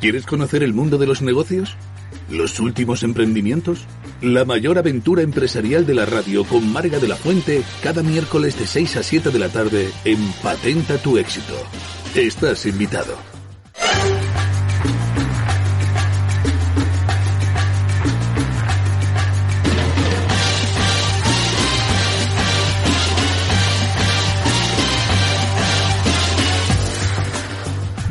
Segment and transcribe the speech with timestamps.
[0.00, 1.76] ¿Quieres conocer el mundo de los negocios?
[2.30, 3.84] ¿Los últimos emprendimientos?
[4.22, 8.66] La mayor aventura empresarial de la radio con Marga de la Fuente cada miércoles de
[8.66, 11.54] 6 a 7 de la tarde en Patenta tu éxito.
[12.14, 13.14] Estás invitado.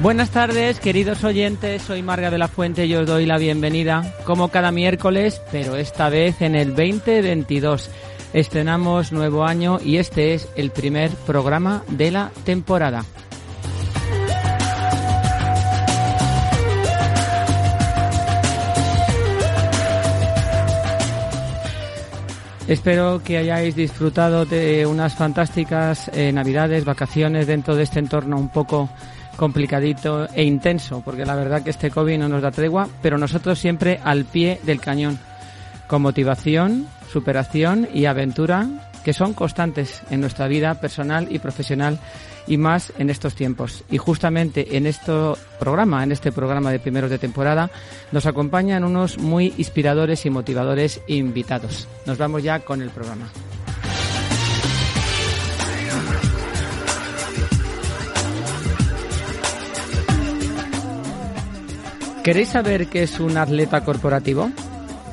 [0.01, 1.81] Buenas tardes, queridos oyentes.
[1.81, 6.07] Soy Marga de la Fuente y os doy la bienvenida, como cada miércoles, pero esta
[6.07, 7.89] vez en el 2022.
[8.31, 13.03] Estrenamos nuevo año y este es el primer programa de la temporada.
[22.69, 28.47] Espero que hayáis disfrutado de unas fantásticas eh, navidades, vacaciones dentro de este entorno un
[28.47, 28.89] poco
[29.39, 33.57] complicadito e intenso, porque la verdad que este COVID no nos da tregua, pero nosotros
[33.57, 35.17] siempre al pie del cañón,
[35.87, 38.67] con motivación, superación y aventura
[39.05, 41.99] que son constantes en nuestra vida personal y profesional
[42.47, 43.85] y más en estos tiempos.
[43.89, 45.13] Y justamente en este
[45.57, 47.71] programa, en este programa de primeros de temporada,
[48.11, 51.87] nos acompañan unos muy inspiradores y motivadores invitados.
[52.05, 53.29] Nos vamos ya con el programa.
[62.23, 64.51] ¿Queréis saber qué es un atleta corporativo?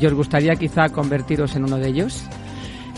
[0.00, 2.24] ¿Y os gustaría quizá convertiros en uno de ellos?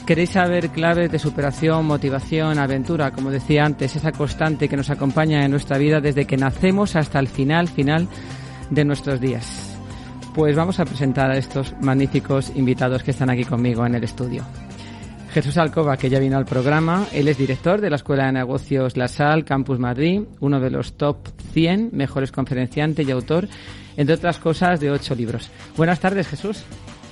[0.07, 5.45] ¿Queréis saber claves de superación, motivación, aventura, como decía antes, esa constante que nos acompaña
[5.45, 8.09] en nuestra vida desde que nacemos hasta el final, final
[8.71, 9.77] de nuestros días?
[10.35, 14.43] Pues vamos a presentar a estos magníficos invitados que están aquí conmigo en el estudio.
[15.39, 18.97] Jesús Alcoba, que ya vino al programa, él es director de la Escuela de Negocios
[18.97, 23.47] La Sal, Campus Madrid, uno de los top 100 mejores conferenciantes y autor
[23.97, 25.49] entre otras cosas, de ocho libros.
[25.77, 26.65] Buenas tardes, Jesús.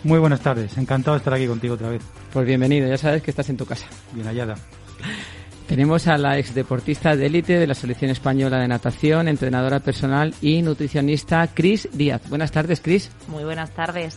[0.03, 2.03] Muy buenas tardes, encantado de estar aquí contigo otra vez.
[2.33, 3.87] Pues bienvenido, ya sabes que estás en tu casa.
[4.13, 4.57] Bien hallada.
[5.69, 10.63] Tenemos a la exdeportista de élite de la selección española de natación, entrenadora personal y
[10.63, 12.29] nutricionista Cris Díaz.
[12.29, 13.09] Buenas tardes, Cris.
[13.29, 14.17] Muy buenas tardes.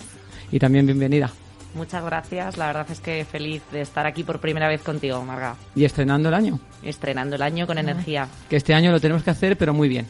[0.51, 1.31] Y también bienvenida.
[1.73, 5.55] Muchas gracias, la verdad es que feliz de estar aquí por primera vez contigo, Marga.
[5.75, 6.59] ¿Y estrenando el año?
[6.83, 8.27] Estrenando el año con energía.
[8.49, 10.07] Que este año lo tenemos que hacer, pero muy bien.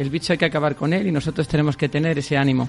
[0.00, 2.66] El bicho hay que acabar con él y nosotros tenemos que tener ese ánimo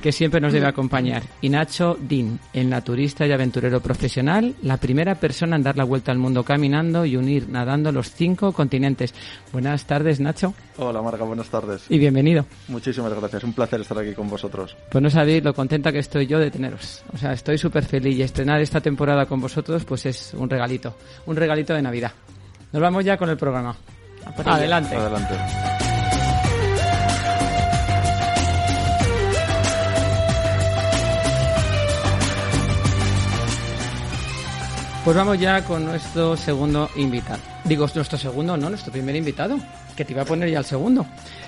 [0.00, 1.24] que siempre nos debe acompañar.
[1.40, 6.12] Y Nacho Dean, el naturista y aventurero profesional, la primera persona en dar la vuelta
[6.12, 9.12] al mundo caminando y unir nadando los cinco continentes.
[9.52, 10.54] Buenas tardes, Nacho.
[10.76, 11.84] Hola, Marga, buenas tardes.
[11.88, 12.46] Y bienvenido.
[12.68, 14.76] Muchísimas gracias, un placer estar aquí con vosotros.
[14.88, 17.02] Pues no sabéis lo contenta que estoy yo de teneros.
[17.12, 20.94] O sea, estoy súper feliz y estrenar esta temporada con vosotros pues es un regalito,
[21.26, 22.12] un regalito de Navidad.
[22.72, 23.74] Nos vamos ya con el programa.
[24.46, 24.94] Adelante.
[24.94, 25.34] Adelante.
[35.08, 37.40] Pues vamos ya con nuestro segundo invitado.
[37.64, 39.58] Digo, nuestro segundo, no, nuestro primer invitado,
[39.96, 41.06] que te iba a poner ya el segundo.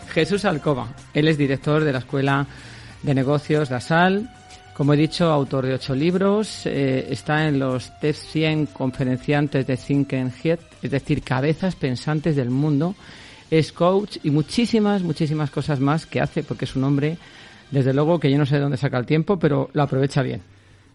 [0.09, 0.89] Jesús Alcoba.
[1.13, 2.47] Él es director de la Escuela
[3.03, 4.31] de Negocios La Sal.
[4.73, 6.65] Como he dicho, autor de ocho libros.
[6.65, 12.37] Eh, está en los top 100 conferenciantes de Think and Head, es decir, cabezas pensantes
[12.37, 12.95] del mundo.
[13.51, 17.19] Es coach y muchísimas, muchísimas cosas más que hace, porque es un hombre,
[17.71, 20.41] desde luego, que yo no sé de dónde saca el tiempo, pero lo aprovecha bien.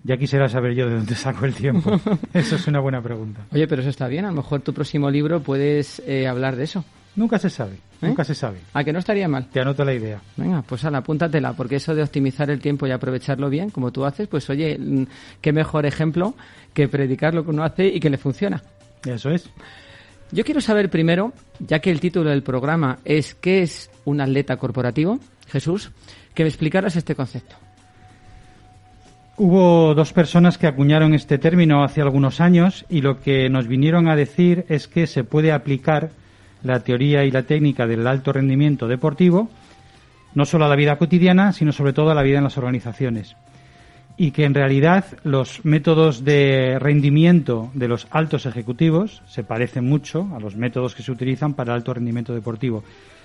[0.06, 2.00] Ya quisiera saber yo de dónde saco el tiempo.
[2.34, 3.42] eso es una buena pregunta.
[3.52, 4.26] Oye, pero eso está bien.
[4.26, 6.86] A lo mejor tu próximo libro puedes eh, hablar de eso.
[7.16, 7.74] Nunca se sabe.
[7.74, 8.08] ¿Eh?
[8.08, 8.60] Nunca se sabe.
[8.74, 9.48] ¿A que no estaría mal?
[9.50, 10.22] Te anoto la idea.
[10.38, 14.06] Venga, pues ala, apúntatela, porque eso de optimizar el tiempo y aprovecharlo bien, como tú
[14.06, 15.06] haces, pues oye, mm,
[15.42, 16.36] qué mejor ejemplo
[16.76, 18.62] que predicar lo que uno hace y que le funciona.
[19.06, 19.50] Eso es.
[20.32, 24.58] Yo quiero saber primero, ya que el título del programa es ¿Qué es un atleta
[24.58, 25.20] corporativo?
[25.48, 25.90] Jesús,
[26.36, 27.56] que me explicaras este concepto.
[29.38, 34.08] Hubo dos personas que acuñaron este término hace algunos años y lo que nos vinieron
[34.08, 36.12] a decir es que se puede aplicar
[36.64, 39.50] la teoría y la técnica del alto rendimiento deportivo
[40.36, 43.36] no solo a la vida cotidiana, sino sobre todo a la vida en las organizaciones.
[44.18, 50.30] Y que en realidad los métodos de rendimiento de los altos ejecutivos se parecen mucho
[50.34, 52.84] a los métodos que se utilizan para el alto rendimiento deportivo.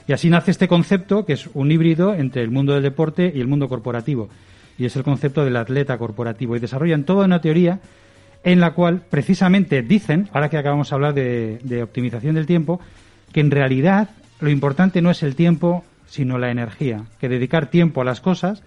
[0.09, 3.41] Y así nace este concepto, que es un híbrido entre el mundo del deporte y
[3.41, 4.29] el mundo corporativo.
[4.81, 6.57] Y es el concepto del atleta corporativo.
[6.57, 7.81] Y desarrollan toda una teoría
[8.43, 12.81] en la cual precisamente dicen, ahora que acabamos de hablar de, optimización del tiempo,
[13.31, 14.09] que en realidad
[14.41, 17.05] lo importante no es el tiempo, sino la energía.
[17.21, 18.63] Que dedicar tiempo a las cosas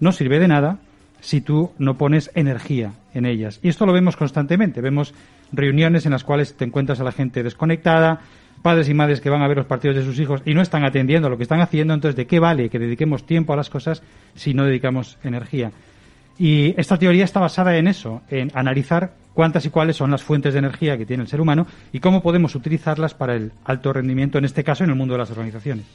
[0.00, 0.80] no sirve de nada
[1.20, 3.60] si tú no pones energía en ellas.
[3.62, 4.80] Y esto lo vemos constantemente.
[4.80, 5.14] Vemos
[5.52, 8.20] reuniones en las cuales te encuentras a la gente desconectada,
[8.62, 10.84] padres y madres que van a ver los partidos de sus hijos y no están
[10.84, 11.94] atendiendo a lo que están haciendo.
[11.94, 14.02] Entonces, ¿de qué vale que dediquemos tiempo a las cosas
[14.34, 15.72] si no dedicamos energía?
[16.38, 20.52] Y esta teoría está basada en eso, en analizar cuántas y cuáles son las fuentes
[20.52, 24.38] de energía que tiene el ser humano y cómo podemos utilizarlas para el alto rendimiento,
[24.38, 25.86] en este caso en el mundo de las organizaciones.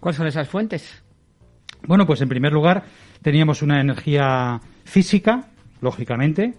[0.00, 1.02] ¿Cuáles son esas fuentes?
[1.86, 2.84] Bueno, pues en primer lugar
[3.22, 5.46] teníamos una energía física,
[5.80, 6.54] lógicamente,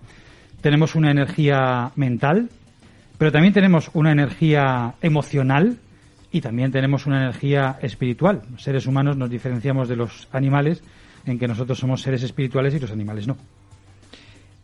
[0.61, 2.49] tenemos una energía mental,
[3.17, 5.77] pero también tenemos una energía emocional
[6.31, 8.43] y también tenemos una energía espiritual.
[8.51, 10.83] Los seres humanos nos diferenciamos de los animales
[11.25, 13.37] en que nosotros somos seres espirituales y los animales no.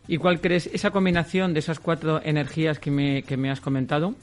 [0.06, 4.14] ¿Y cuál crees esa combinación de esas cuatro energías que me, que me has comentado?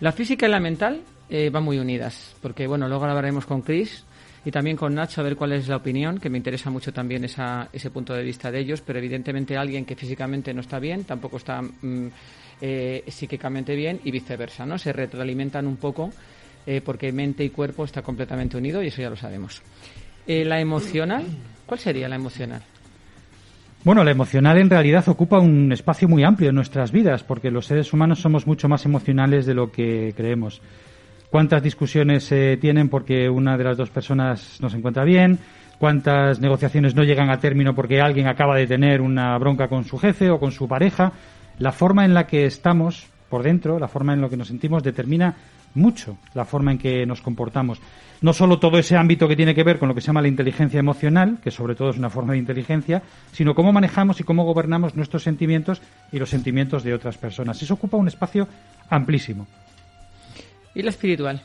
[0.00, 4.04] La física y la mental eh, van muy unidas, porque bueno, luego hablaremos con Chris
[4.44, 7.24] y también con Nacho a ver cuál es la opinión, que me interesa mucho también
[7.24, 11.04] esa, ese punto de vista de ellos, pero evidentemente alguien que físicamente no está bien
[11.04, 12.08] tampoco está mm,
[12.60, 14.78] eh, psíquicamente bien y viceversa, ¿no?
[14.78, 16.10] Se retroalimentan un poco
[16.66, 19.62] eh, porque mente y cuerpo está completamente unido y eso ya lo sabemos.
[20.26, 21.24] Eh, la emocional,
[21.64, 22.62] ¿cuál sería la emocional?
[23.84, 27.64] Bueno, la emocional en realidad ocupa un espacio muy amplio en nuestras vidas, porque los
[27.64, 30.60] seres humanos somos mucho más emocionales de lo que creemos.
[31.30, 35.38] ¿Cuántas discusiones se tienen porque una de las dos personas no se encuentra bien?
[35.78, 39.96] ¿Cuántas negociaciones no llegan a término porque alguien acaba de tener una bronca con su
[39.96, 41.12] jefe o con su pareja?
[41.58, 44.82] La forma en la que estamos por dentro, la forma en la que nos sentimos,
[44.82, 45.36] determina
[45.74, 47.78] mucho la forma en que nos comportamos.
[48.20, 50.28] No solo todo ese ámbito que tiene que ver con lo que se llama la
[50.28, 53.02] inteligencia emocional, que sobre todo es una forma de inteligencia,
[53.32, 57.62] sino cómo manejamos y cómo gobernamos nuestros sentimientos y los sentimientos de otras personas.
[57.62, 58.48] Eso ocupa un espacio
[58.88, 59.46] amplísimo.
[60.74, 61.42] ¿Y la espiritual?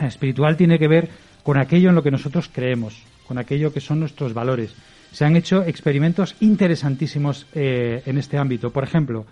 [0.00, 1.08] La espiritual tiene que ver
[1.42, 4.74] con aquello en lo que nosotros creemos, con aquello que son nuestros valores.
[5.12, 8.70] Se han hecho experimentos interesantísimos eh, en este ámbito.
[8.70, 9.26] Por ejemplo,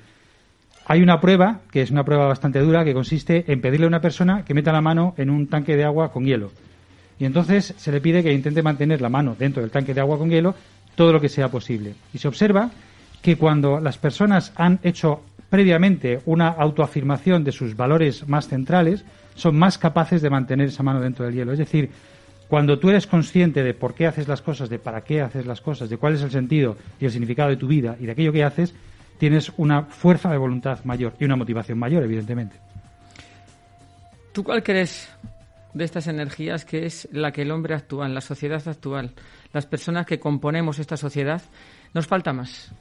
[0.87, 4.00] hay una prueba, que es una prueba bastante dura, que consiste en pedirle a una
[4.00, 6.50] persona que meta la mano en un tanque de agua con hielo.
[7.19, 10.19] Y entonces se le pide que intente mantener la mano dentro del tanque de agua
[10.19, 10.55] con hielo
[10.94, 11.94] todo lo que sea posible.
[12.12, 12.71] Y se observa
[13.23, 19.05] que cuando las personas han hecho previamente una autoafirmación de sus valores más centrales,
[19.35, 21.53] son más capaces de mantener esa mano dentro del hielo.
[21.53, 21.91] Es decir,
[22.50, 25.61] cuando tú eres consciente de por qué haces las cosas, de para qué haces las
[25.61, 28.32] cosas, de cuál es el sentido y el significado de tu vida y de aquello
[28.32, 28.75] que haces,
[29.19, 32.56] tienes una fuerza de voluntad mayor y una motivación mayor, evidentemente.
[34.32, 35.08] ¿Tú cuál crees
[35.75, 39.12] de estas energías que es la que el hombre actual, la sociedad actual,
[39.53, 41.43] las personas que componemos esta sociedad,
[41.94, 42.73] nos falta más?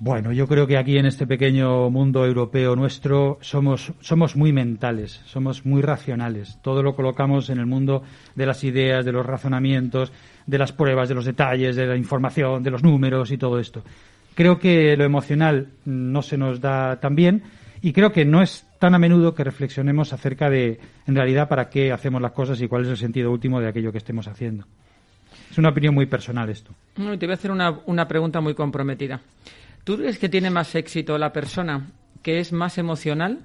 [0.00, 5.20] Bueno, yo creo que aquí en este pequeño mundo europeo nuestro somos, somos muy mentales,
[5.26, 6.56] somos muy racionales.
[6.62, 8.04] Todo lo colocamos en el mundo
[8.36, 10.12] de las ideas, de los razonamientos,
[10.46, 13.82] de las pruebas, de los detalles, de la información, de los números y todo esto.
[14.36, 17.42] Creo que lo emocional no se nos da tan bien
[17.82, 20.78] y creo que no es tan a menudo que reflexionemos acerca de,
[21.08, 23.90] en realidad, para qué hacemos las cosas y cuál es el sentido último de aquello
[23.90, 24.64] que estemos haciendo.
[25.50, 26.70] Es una opinión muy personal esto.
[26.94, 29.20] te voy a hacer una, una pregunta muy comprometida.
[29.84, 31.90] ¿Tú crees que tiene más éxito la persona
[32.22, 33.40] que es más emocional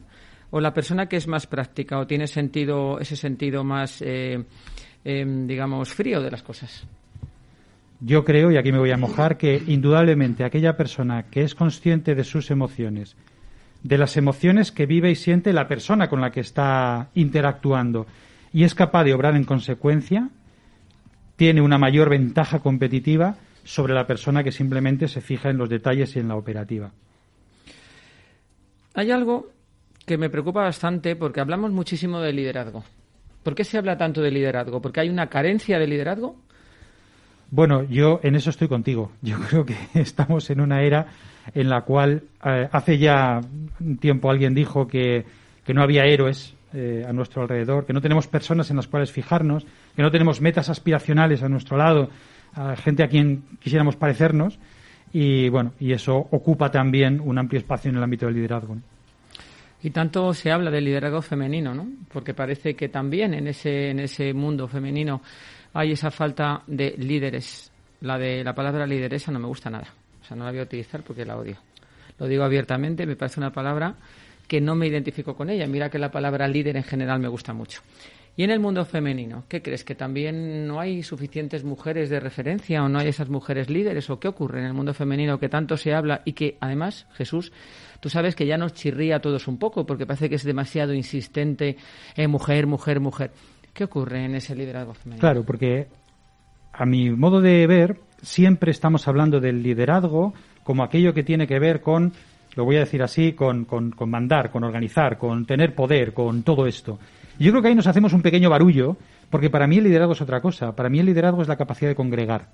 [0.52, 4.44] o la persona que es más práctica o tiene sentido ese sentido más, eh,
[5.04, 6.86] em, digamos, frío de las cosas?
[8.00, 12.16] Yo creo, y aquí me voy a mojar, que indudablemente aquella persona que es consciente
[12.16, 13.16] de sus emociones,
[13.82, 18.06] de las emociones que vive y siente la persona con la que está interactuando
[18.52, 20.30] y es capaz de obrar en consecuencia,
[21.36, 26.16] tiene una mayor ventaja competitiva sobre la persona que simplemente se fija en los detalles
[26.16, 26.92] y en la operativa.
[28.94, 29.50] Hay algo
[30.06, 32.84] que me preocupa bastante porque hablamos muchísimo de liderazgo.
[33.42, 34.82] ¿Por qué se habla tanto de liderazgo?
[34.82, 36.36] ¿Porque hay una carencia de liderazgo?
[37.50, 39.12] Bueno, yo en eso estoy contigo.
[39.22, 41.08] Yo creo que estamos en una era
[41.54, 43.42] en la cual eh, hace ya
[44.00, 45.26] tiempo alguien dijo que,
[45.68, 49.66] no había héroes eh, a nuestro alrededor, que no tenemos personas en las cuales fijarnos,
[49.96, 52.10] que no tenemos metas aspiracionales a nuestro lado,
[52.56, 54.60] a gente a quien quisiéramos parecernos.
[55.12, 58.78] Y bueno, y eso ocupa también un amplio espacio en el ámbito del liderazgo.
[59.84, 61.88] Y tanto se habla del liderazgo femenino, ¿no?
[62.12, 65.22] Porque parece que también en ese, en ese mundo femenino
[65.74, 67.72] hay esa falta de líderes.
[68.02, 69.88] La de la palabra lideresa no me gusta nada.
[70.22, 71.58] O sea, no la voy a utilizar porque la odio.
[72.18, 73.96] Lo digo abiertamente, me parece una palabra
[74.48, 75.68] que no me identifico con ella.
[75.68, 77.82] Mira que la palabra líder en general me gusta mucho.
[78.36, 79.84] Y en el mundo femenino, ¿qué crees?
[79.84, 84.10] ¿Que también no hay suficientes mujeres de referencia o no hay esas mujeres líderes?
[84.10, 87.54] ¿O qué ocurre en el mundo femenino que tanto se habla y que además, Jesús,
[88.00, 90.96] tú sabes que ya nos chirría a todos un poco porque parece que es demasiado
[90.96, 91.78] insistente
[92.16, 93.32] en mujer, mujer, mujer.
[93.72, 95.22] ¿Qué ocurre en ese liderazgo femenino?
[95.22, 95.88] Claro, porque
[96.72, 101.60] a mi modo de ver, siempre estamos hablando del liderazgo como aquello que tiene que
[101.60, 102.14] ver con,
[102.56, 106.42] lo voy a decir así, con, con, con mandar, con organizar, con tener poder, con
[106.42, 106.98] todo esto.
[107.40, 108.98] Yo creo que ahí nos hacemos un pequeño barullo,
[109.30, 110.76] porque para mí el liderazgo es otra cosa.
[110.76, 112.48] Para mí el liderazgo es la capacidad de congregar.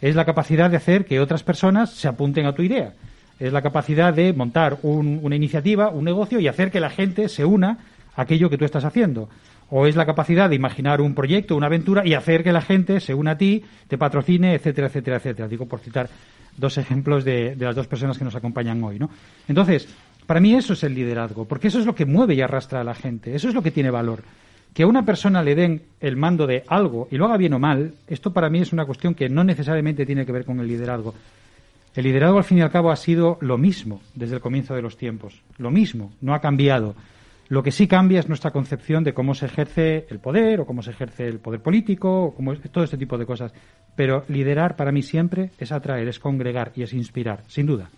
[0.00, 2.92] Es la capacidad de hacer que otras personas se apunten a tu idea.
[3.40, 7.28] Es la capacidad de montar un- una iniciativa, un negocio y hacer que la gente
[7.28, 7.78] se una
[8.16, 9.28] a aquello que tú estás haciendo.
[9.70, 13.00] O es la capacidad de imaginar un proyecto, una aventura y hacer que la gente
[13.00, 15.48] se una a ti, te patrocine, etcétera, etcétera, etcétera.
[15.48, 16.08] Digo por citar
[16.56, 19.10] dos ejemplos de, de las dos personas que nos acompañan hoy, ¿no?
[19.46, 19.88] Entonces,
[20.28, 22.84] para mí eso es el liderazgo, porque eso es lo que mueve y arrastra a
[22.84, 24.22] la gente, eso es lo que tiene valor.
[24.74, 27.58] Que a una persona le den el mando de algo y lo haga bien o
[27.58, 30.68] mal, esto para mí es una cuestión que no necesariamente tiene que ver con el
[30.68, 31.14] liderazgo.
[31.96, 34.82] El liderazgo, al fin y al cabo, ha sido lo mismo desde el comienzo de
[34.82, 35.40] los tiempos.
[35.56, 36.94] Lo mismo, no ha cambiado.
[37.48, 40.82] Lo que sí cambia es nuestra concepción de cómo se ejerce el poder o cómo
[40.82, 43.52] se ejerce el poder político, o cómo es- todo este tipo de cosas.
[43.96, 47.88] Pero liderar para mí siempre es atraer, es congregar y es inspirar, sin duda.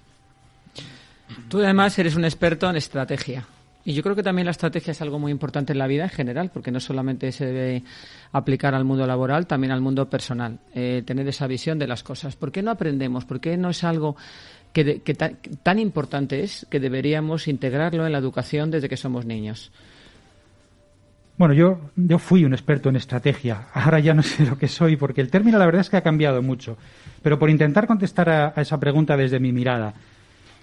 [1.49, 3.44] Tú además eres un experto en estrategia.
[3.85, 6.11] Y yo creo que también la estrategia es algo muy importante en la vida en
[6.11, 7.82] general, porque no solamente se debe
[8.30, 10.59] aplicar al mundo laboral, también al mundo personal.
[10.75, 12.37] Eh, tener esa visión de las cosas.
[12.37, 13.25] ¿Por qué no aprendemos?
[13.25, 14.16] ¿Por qué no es algo
[14.75, 15.32] que, de- que ta-
[15.62, 19.73] tan importante es que deberíamos integrarlo en la educación desde que somos niños?
[21.38, 23.68] Bueno, yo, yo fui un experto en estrategia.
[23.73, 26.02] Ahora ya no sé lo que soy, porque el término la verdad es que ha
[26.02, 26.76] cambiado mucho.
[27.23, 29.94] Pero por intentar contestar a, a esa pregunta desde mi mirada,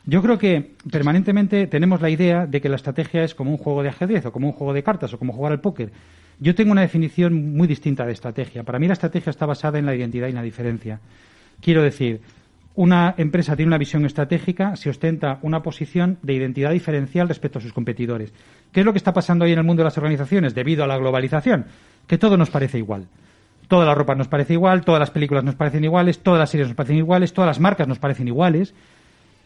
[0.08, 3.84] yo creo que permanentemente tenemos la idea de que la estrategia es como un juego
[3.84, 5.92] de ajedrez o como un juego de cartas o como jugar al póker.
[6.40, 8.64] Yo tengo una definición muy distinta de estrategia.
[8.64, 11.02] Para mí la estrategia está basada en la identidad y en la diferencia.
[11.60, 12.22] Quiero decir,
[12.76, 17.62] una empresa tiene una visión estratégica si ostenta una posición de identidad diferencial respecto a
[17.62, 18.32] sus competidores.
[18.72, 20.88] ¿Qué es lo que está pasando hoy en el mundo de las organizaciones debido a
[20.88, 21.66] la globalización?
[22.08, 23.08] Que todo nos parece igual.
[23.68, 26.70] Toda la ropa nos parece igual, todas las películas nos parecen iguales, todas las series
[26.70, 28.74] nos parecen iguales, todas las marcas nos parecen iguales.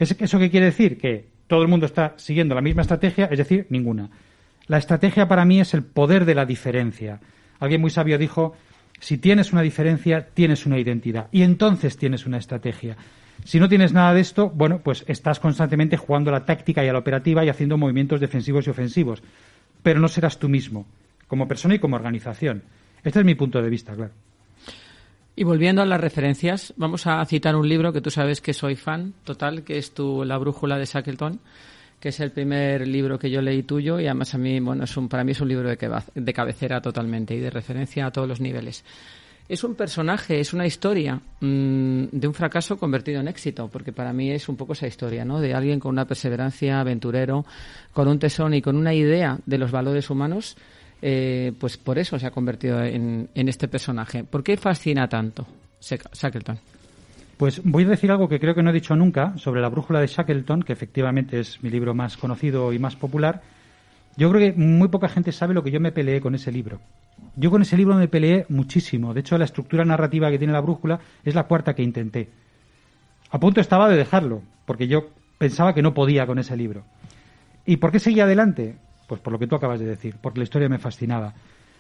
[0.01, 0.98] ¿Es- ¿Eso qué quiere decir?
[0.98, 4.10] Que todo el mundo está siguiendo la misma estrategia, es decir, ninguna.
[4.67, 7.20] La estrategia para mí es el poder de la diferencia.
[7.60, 8.55] Alguien muy sabio dijo,
[9.00, 12.98] si tienes una diferencia, tienes una identidad y entonces tienes una estrategia.
[13.43, 16.88] Si no tienes nada de esto, bueno, pues estás constantemente jugando a la táctica y
[16.89, 19.22] a la operativa y haciendo movimientos defensivos y ofensivos,
[19.84, 20.86] pero no serás tú mismo,
[21.27, 22.63] como persona y como organización.
[23.03, 24.12] Este es mi punto de vista, claro.
[25.35, 28.75] Y volviendo a las referencias, vamos a citar un libro que tú sabes que soy
[28.75, 31.39] fan total, que es tu La brújula de Shackleton,
[32.00, 34.97] que es el primer libro que yo leí tuyo y además a mí, bueno, es
[34.97, 38.11] un, para mí es un libro de, queba- de cabecera totalmente y de referencia a
[38.11, 38.83] todos los niveles.
[39.47, 44.13] Es un personaje, es una historia mm, de un fracaso convertido en éxito, porque para
[44.13, 45.39] mí es un poco esa historia, ¿no?
[45.39, 47.45] De alguien con una perseverancia, aventurero,
[47.93, 50.57] con un tesón y con una idea de los valores humanos,
[51.01, 54.24] eh, pues por eso se ha convertido en, en este personaje.
[54.24, 55.46] ¿Por qué fascina tanto
[55.81, 56.60] Shack- Shackleton?
[57.38, 60.00] Pues voy a decir algo que creo que no he dicho nunca sobre la brújula
[60.00, 63.41] de Shackleton, que efectivamente es mi libro más conocido y más popular.
[64.15, 66.79] Yo creo que muy poca gente sabe lo que yo me peleé con ese libro.
[67.36, 69.13] Yo con ese libro me peleé muchísimo.
[69.13, 72.29] De hecho, la estructura narrativa que tiene la brújula es la cuarta que intenté.
[73.31, 76.84] A punto estaba de dejarlo, porque yo pensaba que no podía con ese libro.
[77.65, 78.75] ¿Y por qué seguía adelante?
[79.12, 81.34] Pues por lo que tú acabas de decir, porque la historia me fascinaba.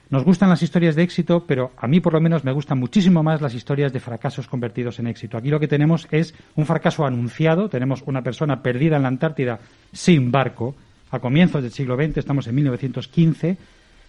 [0.09, 3.23] Nos gustan las historias de éxito, pero a mí por lo menos me gustan muchísimo
[3.23, 5.37] más las historias de fracasos convertidos en éxito.
[5.37, 9.61] Aquí lo que tenemos es un fracaso anunciado, tenemos una persona perdida en la Antártida
[9.93, 10.75] sin barco,
[11.09, 13.57] a comienzos del siglo XX, estamos en 1915,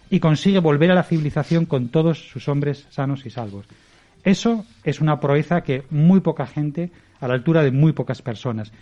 [0.09, 3.67] y consigue volver a la civilización con todos sus hombres sanos y salvos.
[4.25, 8.73] Eso es una proeza que muy poca gente, a la altura de muy pocas personas.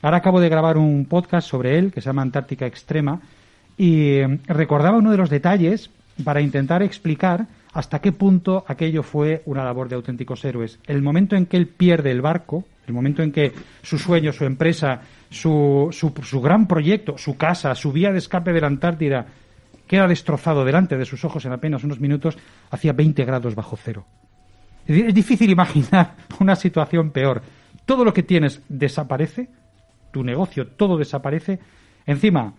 [0.00, 3.20] Ahora acabo de grabar un podcast sobre él que se llama Antártica Extrema
[3.76, 5.90] y eh, recordaba uno de los detalles
[6.24, 10.78] para intentar explicar hasta qué punto aquello fue una labor de auténticos héroes.
[10.86, 13.52] El momento en que él pierde el barco, el momento en que
[13.82, 15.00] su sueño, su empresa,
[15.30, 19.26] su, su, su gran proyecto, su casa, su vía de escape de la Antártida,
[19.86, 22.36] queda destrozado delante de sus ojos en apenas unos minutos,
[22.70, 24.04] hacía 20 grados bajo cero.
[24.86, 27.42] Es difícil imaginar una situación peor.
[27.84, 29.48] Todo lo que tienes desaparece,
[30.10, 31.58] tu negocio, todo desaparece.
[32.06, 32.54] Encima,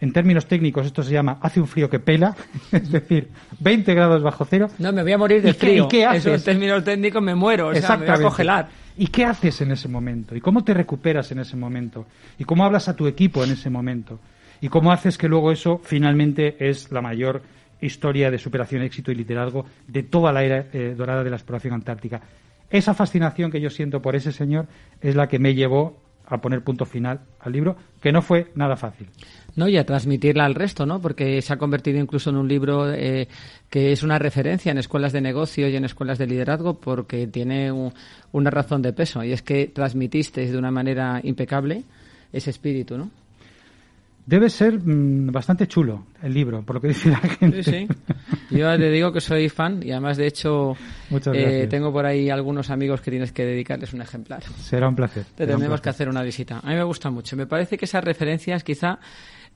[0.00, 2.34] en términos técnicos, esto se llama hace un frío que pela,
[2.72, 3.28] es decir,
[3.60, 4.68] 20 grados bajo cero.
[4.78, 5.84] No, me voy a morir de ¿Y qué- frío.
[5.84, 6.26] y qué haces?
[6.26, 8.68] Eso en términos técnicos me muero, o sea, me voy a congelar.
[8.98, 10.34] ¿Y qué haces en ese momento?
[10.34, 12.06] ¿Y cómo te recuperas en ese momento?
[12.38, 14.18] ¿Y cómo hablas a tu equipo en ese momento?
[14.60, 17.42] ¿Y cómo haces que luego eso finalmente es la mayor
[17.80, 21.74] historia de superación, éxito y liderazgo de toda la era eh, dorada de la exploración
[21.74, 22.22] antártica.
[22.70, 24.66] Esa fascinación que yo siento por ese señor
[25.02, 28.76] es la que me llevó a poner punto final al libro, que no fue nada
[28.76, 29.08] fácil.
[29.54, 31.00] No, y a transmitirla al resto, ¿no?
[31.00, 33.28] Porque se ha convertido incluso en un libro eh,
[33.70, 37.72] que es una referencia en escuelas de negocio y en escuelas de liderazgo porque tiene
[38.32, 41.84] una razón de peso y es que transmitiste de una manera impecable
[42.32, 43.10] ese espíritu, ¿no?
[44.26, 47.62] Debe ser mm, bastante chulo el libro, por lo que dice la gente.
[47.62, 47.88] Sí, sí.
[48.50, 50.76] Yo te digo que soy fan y además, de hecho,
[51.32, 54.42] eh, tengo por ahí algunos amigos que tienes que dedicarles un ejemplar.
[54.58, 55.24] Será un placer.
[55.36, 56.58] Te tendremos que hacer una visita.
[56.58, 57.36] A mí me gusta mucho.
[57.36, 58.98] Me parece que esas referencias, quizá,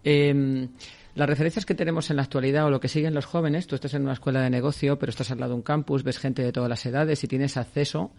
[0.05, 0.69] eh,
[1.17, 3.95] las referencias que tenemos en la actualidad o lo que siguen los jóvenes, tú estás
[3.95, 6.53] en una escuela de negocio, pero estás al lado de un campus, ves gente de
[6.53, 8.12] todas las edades y tienes acceso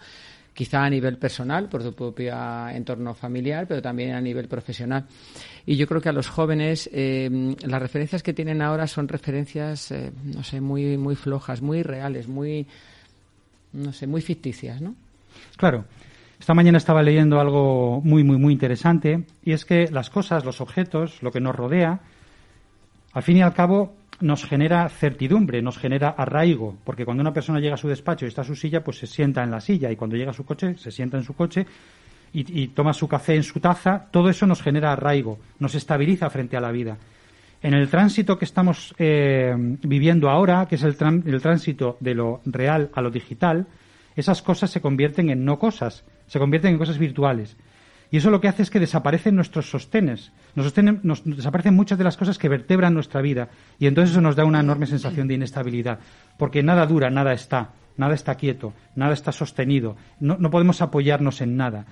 [0.53, 2.36] quizá a nivel personal, por tu propio
[2.70, 5.05] entorno familiar, pero también a nivel profesional.
[5.65, 9.91] Y yo creo que a los jóvenes eh, las referencias que tienen ahora son referencias,
[9.91, 12.67] eh, no sé, muy, muy flojas, muy reales, muy,
[13.74, 14.96] no sé, muy ficticias, ¿no?
[15.58, 15.86] Claro.
[16.39, 20.60] Esta mañana estaba leyendo algo muy, muy, muy interesante y es que las cosas, los
[20.60, 22.00] objetos, lo que nos rodea,
[23.13, 27.59] al fin y al cabo nos genera certidumbre, nos genera arraigo, porque cuando una persona
[27.59, 29.91] llega a su despacho y está a su silla, pues se sienta en la silla
[29.91, 31.65] y cuando llega a su coche, se sienta en su coche
[32.33, 36.55] y, toma su café en su taza, todo eso nos genera arraigo, nos estabiliza frente
[36.55, 36.97] a la vida.
[37.61, 42.41] En el tránsito que estamos eh, viviendo ahora, que es el, el tránsito de lo
[42.45, 43.67] real a lo digital,
[44.15, 47.57] esas cosas se convierten en no cosas, se convierten en cosas virtuales.
[48.11, 52.03] Y eso lo que hace es que desaparecen nuestros sostenes, nos, nos, desaparecen muchas de
[52.03, 53.47] las cosas que vertebran nuestra vida.
[53.79, 55.99] Y entonces eso nos da una enorme sensación de inestabilidad,
[56.37, 61.55] porque nada dura, nada está, nada está quieto, nada está sostenido, no, podemos apoyarnos en
[61.55, 61.85] nada.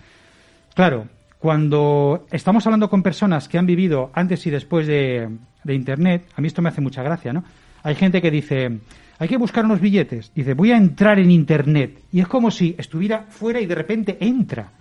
[0.75, 1.07] Claro,
[1.39, 5.29] cuando estamos hablando con personas que han vivido antes y después de,
[5.63, 7.45] de Internet, a mí esto me hace mucha gracia, ¿no?
[7.81, 8.79] Hay gente que dice,
[9.19, 10.33] hay que buscar unos billetes.
[10.35, 12.03] Dice, voy a entrar en Internet.
[12.11, 14.73] Y es como si estuviera fuera y de repente entra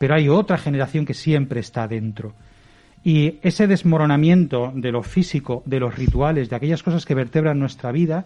[0.00, 2.32] pero hay otra generación que siempre está dentro.
[3.04, 7.92] Y ese desmoronamiento de lo físico, de los rituales, de aquellas cosas que vertebran nuestra
[7.92, 8.24] vida,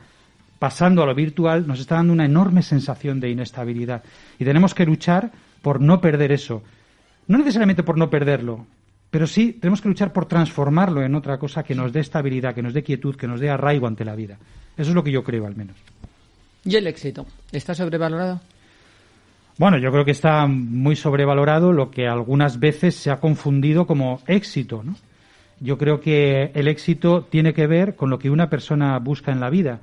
[0.61, 4.05] pasando a lo virtual, nos está dando una enorme sensación de inestabilidad.
[4.39, 5.33] Y tenemos que luchar
[5.63, 6.63] por no perder eso.
[7.27, 8.67] No necesariamente por no perderlo,
[9.11, 12.63] pero sí tenemos que luchar por transformarlo en otra cosa que nos dé estabilidad, que
[12.63, 14.39] nos dé quietud, que nos dé arraigo ante la vida.
[14.77, 15.77] Eso es lo que yo creo, al menos.
[16.65, 17.27] ¿Y el éxito?
[17.51, 18.41] ¿Está sobrevalorado?
[19.57, 24.21] Bueno, yo creo que está muy sobrevalorado lo que algunas veces se ha confundido como
[24.27, 24.97] éxito, ¿no?
[25.61, 29.39] Yo creo que el éxito tiene que ver con lo que una persona busca en
[29.39, 29.79] la vida.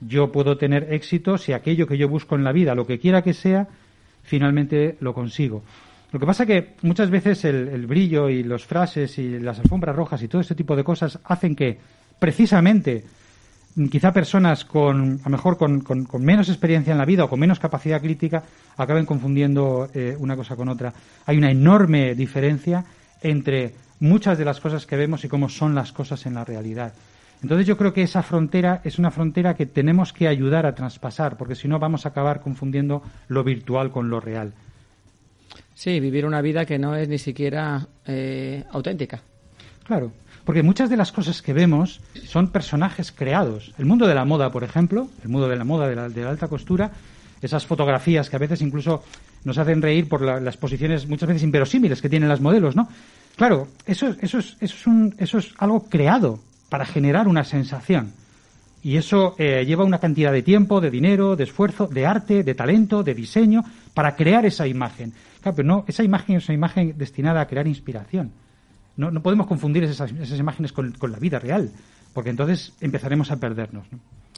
[0.00, 3.22] Yo puedo tener éxito si aquello que yo busco en la vida, lo que quiera
[3.22, 3.68] que sea,
[4.24, 5.62] finalmente lo consigo.
[6.10, 10.22] Lo que pasa que muchas veces el, brillo y las frases y las alfombras rojas
[10.22, 11.78] y todo este tipo de cosas hacen que
[12.18, 13.04] precisamente
[13.90, 17.58] quizá personas con, a lo mejor con, menos experiencia en la vida o con menos
[17.58, 18.42] capacidad crítica
[18.76, 20.92] acaben confundiendo eh, una cosa con otra.
[21.26, 22.84] Hay una enorme diferencia
[23.22, 26.92] entre muchas de las cosas que vemos y cómo son las cosas en la realidad.
[27.42, 31.36] Entonces yo creo que esa frontera es una frontera que tenemos que ayudar a traspasar,
[31.36, 34.52] porque si no vamos a acabar confundiendo lo virtual con lo real.
[35.74, 39.20] Sí, vivir una vida que no es ni siquiera eh, auténtica.
[39.84, 40.12] Claro.
[40.44, 43.72] Porque muchas de las cosas que vemos son personajes creados.
[43.78, 46.48] El mundo de la moda, por ejemplo, el mundo de la moda, de la, alta
[46.48, 46.90] costura,
[47.40, 49.02] esas fotografías que a veces incluso
[49.44, 52.88] nos hacen reír por las posiciones muchas veces inverosímiles que tienen las modelos, ¿no?
[53.36, 58.12] Claro, eso, eso, es, eso es algo creado para generar una sensación.
[58.82, 62.54] Y eso eh, lleva una cantidad de tiempo, de dinero, de esfuerzo, de arte, de
[62.54, 63.62] talento, de diseño,
[63.94, 65.12] para crear esa imagen.
[65.40, 68.32] Claro, pero no, esa imagen es una imagen destinada a crear inspiración.
[68.96, 71.70] No, no podemos confundir esas, esas imágenes con, la vida real,
[72.12, 73.86] porque entonces empezaremos a perdernos.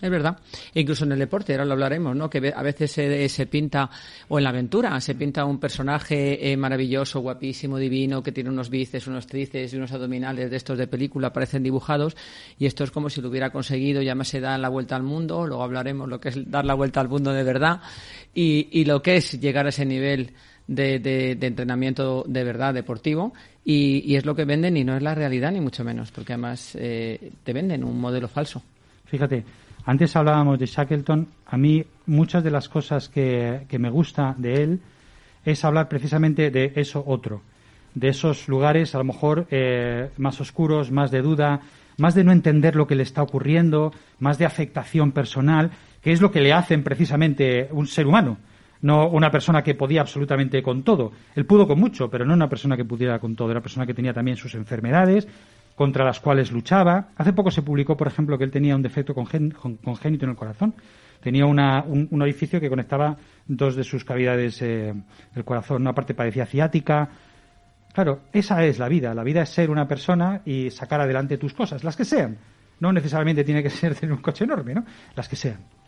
[0.01, 0.37] Es verdad.
[0.75, 2.29] Incluso en el deporte, ahora lo hablaremos, ¿no?
[2.29, 3.89] Que a veces se, se pinta,
[4.29, 8.71] o en la aventura, se pinta un personaje eh, maravilloso, guapísimo, divino, que tiene unos
[8.71, 12.17] bíceps, unos tríceps y unos abdominales de estos de película, parecen dibujados,
[12.59, 15.05] y esto es como si lo hubiera conseguido, ya más se da la vuelta al
[15.05, 17.81] mundo, luego hablaremos lo que es dar la vuelta al mundo de verdad,
[18.35, 20.33] y, y lo que es llegar a ese nivel
[20.67, 25.15] de, de, entrenamiento de verdad deportivo y, es lo que venden y no es la
[25.15, 28.63] realidad ni mucho menos, porque además eh, te venden un modelo falso.
[29.07, 29.45] Fíjate,
[29.87, 34.63] antes hablábamos de Shackleton, a mí muchas de las cosas que, que me gusta de
[34.63, 34.81] él
[35.45, 37.43] es hablar precisamente de eso otro,
[37.95, 41.61] de esos lugares a lo mejor eh, más oscuros, más de duda,
[41.97, 45.71] más de no entender lo que le está ocurriendo, más de afectación personal,
[46.03, 48.39] que es lo que le hacen precisamente un ser humano
[48.85, 51.11] no una persona que podía absolutamente con todo.
[51.35, 53.49] Él pudo con mucho, pero no una persona que pudiera con todo.
[53.49, 55.27] Era una persona que tenía también sus enfermedades
[55.75, 57.09] contra las cuales luchaba.
[57.17, 60.75] Hace poco se publicó, por ejemplo, que él tenía un defecto congénito en el corazón.
[61.23, 63.17] Tenía un, orificio que conectaba
[63.47, 64.93] dos de sus cavidades eh,
[65.35, 65.81] del corazón.
[65.81, 67.09] Una parte parecía ciática.
[67.95, 69.15] Claro, esa es la vida.
[69.15, 72.37] La vida es ser una persona y sacar adelante tus cosas, las que sean.
[72.81, 74.85] No necesariamente tiene que ser tener un coche enorme, ¿no?
[75.17, 75.84] Las que sean.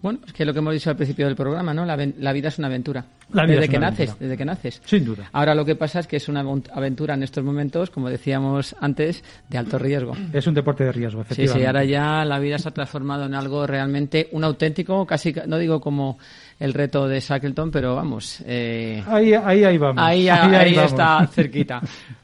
[0.00, 1.84] Bueno, es que lo que hemos dicho al principio del programa, ¿no?
[1.84, 3.04] La, vida es una aventura.
[3.28, 4.80] desde que naces, desde que naces.
[4.84, 5.28] Sin duda.
[5.32, 9.24] Ahora lo que pasa es que es una aventura en estos momentos, como decíamos antes,
[9.48, 10.12] de alto riesgo.
[10.32, 11.58] Es un deporte de riesgo, efectivamente.
[11.58, 15.34] Sí, sí, ahora ya la vida se ha transformado en algo realmente, un auténtico, casi,
[15.46, 16.18] no digo como
[16.58, 18.42] el reto de Shackleton, pero vamos.
[18.46, 20.02] Eh, ahí, ahí, ahí vamos.
[20.02, 21.80] Ahí, ahí, está cerquita.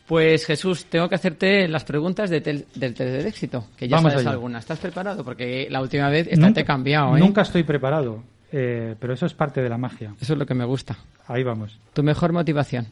[0.07, 4.27] Pues Jesús, tengo que hacerte las preguntas de del test del éxito, que ya sabes
[4.27, 4.59] alguna.
[4.59, 5.25] ¿Estás preparado?
[5.25, 7.17] Porque la última vez esta te he cambiado.
[7.17, 7.21] ¿eh?
[7.21, 10.15] Nunca estoy preparado, eh, pero eso es parte de la magia.
[10.21, 10.99] Eso es lo que me gusta.
[11.27, 11.79] Ahí vamos.
[11.95, 12.89] ¿Tu mejor motivación?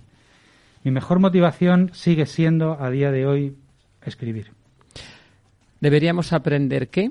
[0.85, 3.57] Mi mejor motivación sigue siendo, a día de hoy,
[4.05, 4.53] escribir.
[5.81, 7.11] ¿Deberíamos aprender qué?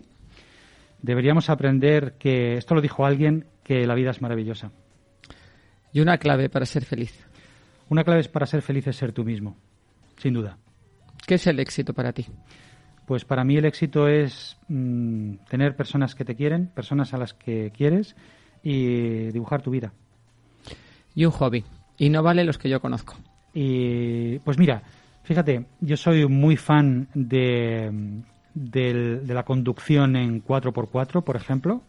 [1.01, 4.69] Deberíamos aprender que, esto lo dijo alguien, que la vida es maravillosa.
[5.93, 7.25] ¿Y una clave para ser feliz?
[7.87, 9.55] Una clave para ser feliz es ser tú mismo
[10.17, 10.57] sin duda.
[11.25, 12.27] ¿Qué es el éxito para ti?
[13.05, 17.33] Pues para mí el éxito es mm, tener personas que te quieren, personas a las
[17.33, 18.17] que quieres
[18.61, 19.93] y dibujar tu vida.
[21.15, 21.63] Y un hobby.
[21.97, 23.15] Y no vale los que yo conozco.
[23.53, 24.83] Y pues mira,
[25.23, 28.21] fíjate, yo soy muy fan de,
[28.53, 31.83] de, la conducción en 4x4, por ejemplo.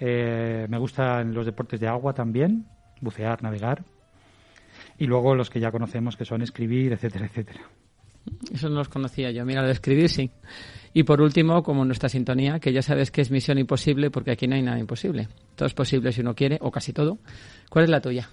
[0.00, 2.66] Eh, me gustan los deportes de agua también,
[3.00, 3.84] bucear, navegar
[4.98, 7.60] y luego los que ya conocemos que son escribir, etcétera, etcétera.
[8.52, 9.44] Eso no los conocía yo.
[9.44, 10.30] Mira, de escribir sí.
[10.92, 14.46] Y por último, como nuestra sintonía, que ya sabes que es misión imposible porque aquí
[14.46, 15.28] no hay nada imposible.
[15.54, 17.18] Todo es posible si uno quiere, o casi todo.
[17.70, 18.28] ¿Cuál es la tuya?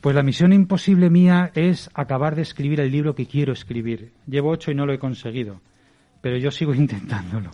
[0.00, 4.12] Pues la misión imposible mía es acabar de escribir el libro que quiero escribir.
[4.26, 5.60] Llevo ocho y no lo he conseguido,
[6.20, 7.50] pero yo sigo intentándolo.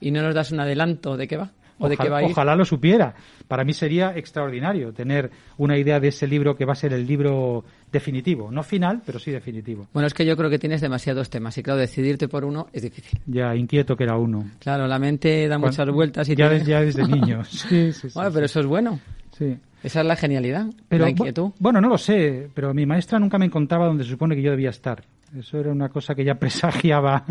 [0.00, 1.52] ¿Y no nos das un adelanto de qué va?
[1.78, 3.14] Ojalá, lo supiera.
[3.48, 7.06] Para mí sería extraordinario tener una idea de ese libro que va a ser el
[7.06, 8.50] libro definitivo.
[8.50, 9.86] No final, pero sí definitivo.
[9.92, 12.82] Bueno, es que yo creo que tienes demasiados temas y claro, decidirte por uno es
[12.82, 13.20] difícil.
[13.26, 14.44] Ya, inquieto que era uno.
[14.58, 16.36] Claro, la mente da muchas vueltas y...
[16.36, 17.44] Ya, desde niño.
[17.48, 18.98] sí, sí, bueno, pero eso es bueno.
[19.36, 19.56] Sí.
[19.82, 21.52] Esa es la genialidad, pero, la inquietud.
[21.58, 24.50] Bueno, no lo sé, pero mi maestra nunca me contaba dónde se supone que yo
[24.50, 25.04] debía estar.
[25.38, 27.24] Eso era una cosa que ya presagiaba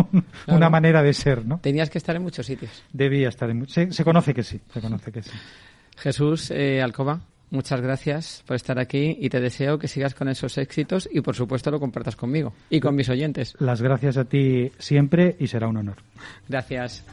[0.48, 1.58] una manera de ser, ¿no?
[1.58, 2.82] Tenías que estar en muchos sitios.
[2.92, 3.74] Debía estar en muchos.
[3.74, 5.30] Se, se, conoce que sí, se conoce que sí.
[5.96, 7.20] Jesús eh, Alcoba,
[7.50, 11.36] muchas gracias por estar aquí y te deseo que sigas con esos éxitos y por
[11.36, 13.54] supuesto lo compartas conmigo y con mis oyentes.
[13.60, 15.96] Las gracias a ti siempre y será un honor.
[16.48, 17.04] Gracias.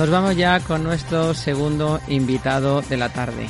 [0.00, 3.46] Nos vamos ya con nuestro segundo invitado de la tarde.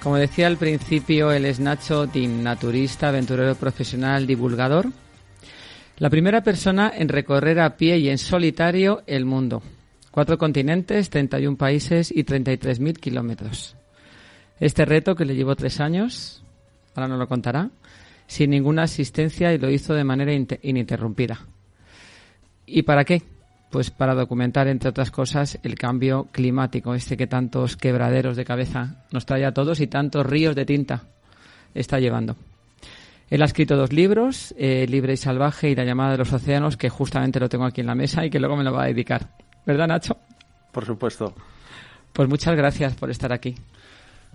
[0.00, 4.86] Como decía al principio, él es Nacho Tim, naturista, aventurero profesional, divulgador.
[5.96, 9.60] La primera persona en recorrer a pie y en solitario el mundo.
[10.12, 13.74] Cuatro continentes, 31 países y 33.000 kilómetros.
[14.60, 16.44] Este reto, que le llevó tres años,
[16.94, 17.68] ahora nos lo contará,
[18.28, 21.40] sin ninguna asistencia y lo hizo de manera ininterrumpida.
[22.64, 23.24] ¿Y para qué?
[23.70, 29.04] Pues para documentar, entre otras cosas, el cambio climático, este que tantos quebraderos de cabeza
[29.12, 31.02] nos trae a todos y tantos ríos de tinta
[31.74, 32.36] está llevando.
[33.30, 36.78] Él ha escrito dos libros, eh, Libre y Salvaje y La llamada de los océanos,
[36.78, 38.86] que justamente lo tengo aquí en la mesa y que luego me lo va a
[38.86, 39.28] dedicar.
[39.66, 40.16] ¿Verdad, Nacho?
[40.72, 41.34] Por supuesto.
[42.12, 43.54] Pues muchas gracias por estar aquí.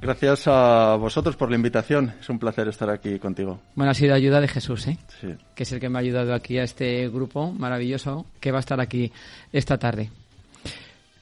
[0.04, 2.14] Gracias a vosotros por la invitación.
[2.20, 3.62] Es un placer estar aquí contigo.
[3.74, 4.98] Bueno, ha sido ayuda de Jesús, ¿eh?
[5.22, 5.34] Sí.
[5.56, 8.60] Que es el que me ha ayudado aquí a este grupo maravilloso que va a
[8.60, 9.14] estar aquí
[9.54, 10.10] esta tarde.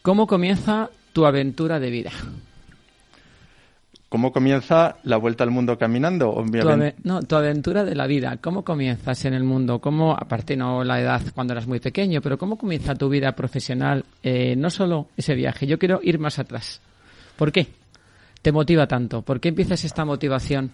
[0.01, 2.09] ¿Cómo comienza tu aventura de vida?
[4.09, 6.43] ¿Cómo comienza la vuelta al mundo caminando?
[7.03, 8.37] no, tu aventura de la vida.
[8.41, 9.77] ¿Cómo comienzas en el mundo?
[9.77, 14.03] ¿Cómo, aparte no la edad cuando eras muy pequeño, pero cómo comienza tu vida profesional?
[14.23, 16.81] Eh, no solo ese viaje, yo quiero ir más atrás.
[17.37, 17.80] ¿Por qué?
[18.41, 19.21] Te motiva tanto?
[19.21, 20.71] ¿Por qué empiezas esta motivación?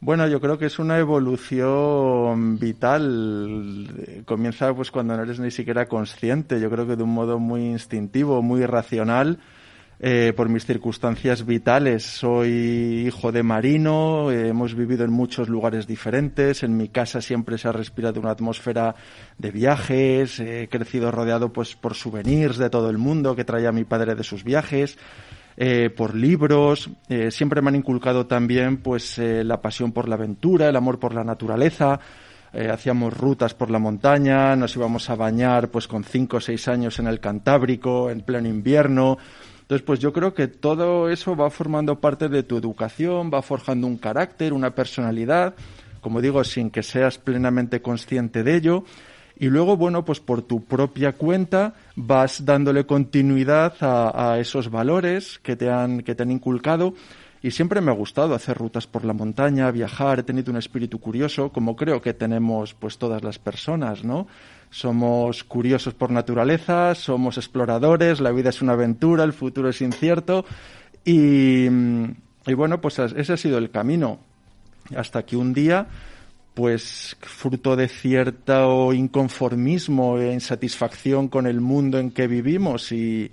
[0.00, 4.22] Bueno, yo creo que es una evolución vital.
[4.26, 6.60] Comienza pues cuando no eres ni siquiera consciente.
[6.60, 9.38] Yo creo que de un modo muy instintivo, muy racional.
[9.98, 12.02] Eh, por mis circunstancias vitales.
[12.02, 17.68] Soy hijo de marino, hemos vivido en muchos lugares diferentes, en mi casa siempre se
[17.68, 18.94] ha respirado una atmósfera
[19.38, 23.84] de viajes, he crecido rodeado pues por souvenirs de todo el mundo que traía mi
[23.84, 24.98] padre de sus viajes.
[25.58, 30.16] Eh, por libros, eh, siempre me han inculcado también pues eh, la pasión por la
[30.16, 31.98] aventura, el amor por la naturaleza.
[32.52, 36.68] eh, hacíamos rutas por la montaña, nos íbamos a bañar pues con cinco o seis
[36.68, 39.18] años en el Cantábrico, en pleno invierno.
[39.60, 43.86] Entonces, pues yo creo que todo eso va formando parte de tu educación, va forjando
[43.86, 45.54] un carácter, una personalidad,
[46.00, 48.84] como digo, sin que seas plenamente consciente de ello.
[49.38, 55.56] Y luego, bueno, pues por tu propia cuenta vas dándole continuidad a, esos valores que
[55.56, 56.94] te han, que te han inculcado.
[57.42, 60.98] Y siempre me ha gustado hacer rutas por la montaña, viajar, he tenido un espíritu
[60.98, 64.26] curioso, como creo que tenemos pues todas las personas, ¿no?
[64.70, 70.44] Somos curiosos por naturaleza, somos exploradores, la vida es una aventura, el futuro es incierto.
[71.04, 74.18] Y, y bueno, pues ese ha sido el camino.
[74.96, 75.86] Hasta que un día
[76.56, 83.30] pues fruto de cierto inconformismo e insatisfacción con el mundo en que vivimos y,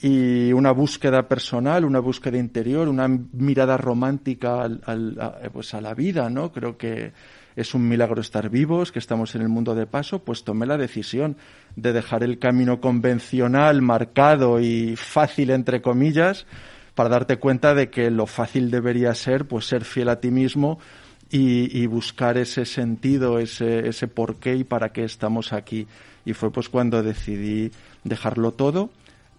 [0.00, 4.80] y una búsqueda personal, una búsqueda interior, una mirada romántica al,
[5.20, 6.50] a, pues a la vida, ¿no?
[6.50, 7.12] Creo que
[7.54, 10.78] es un milagro estar vivos, que estamos en el mundo de paso, pues tomé la
[10.78, 11.36] decisión
[11.76, 16.46] de dejar el camino convencional, marcado y fácil, entre comillas,
[16.94, 20.78] para darte cuenta de que lo fácil debería ser, pues ser fiel a ti mismo
[21.30, 25.86] y, y buscar ese sentido, ese, ese por qué y para qué estamos aquí.
[26.24, 27.70] Y fue pues cuando decidí
[28.04, 28.90] dejarlo todo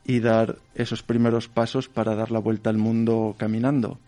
[0.06, 4.00] y dar esos primeros pasos para dar la vuelta al mundo caminando.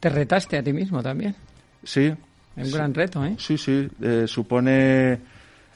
[0.00, 1.34] ¿Te retaste a ti mismo también?
[1.82, 2.14] Sí.
[2.56, 3.34] Es un gran reto, ¿eh?
[3.38, 3.88] Sí, sí.
[4.00, 5.18] Eh, supone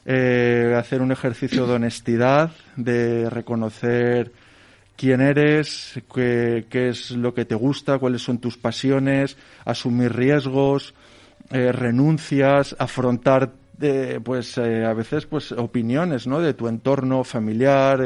[0.05, 4.31] eh, hacer un ejercicio de honestidad, de reconocer
[4.95, 10.93] quién eres, qué, qué, es lo que te gusta, cuáles son tus pasiones, asumir riesgos,
[11.53, 16.39] eh, renuncias, afrontar eh, pues a veces pues opiniones ¿no?
[16.39, 18.01] de tu entorno familiar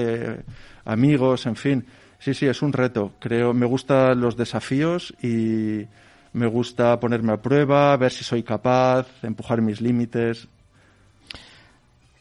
[0.85, 1.85] amigos, en fin.
[2.19, 3.13] Sí, sí, es un reto.
[3.19, 5.85] Creo, me gustan los desafíos y
[6.33, 10.47] me gusta ponerme a prueba, ver si soy capaz, empujar mis límites.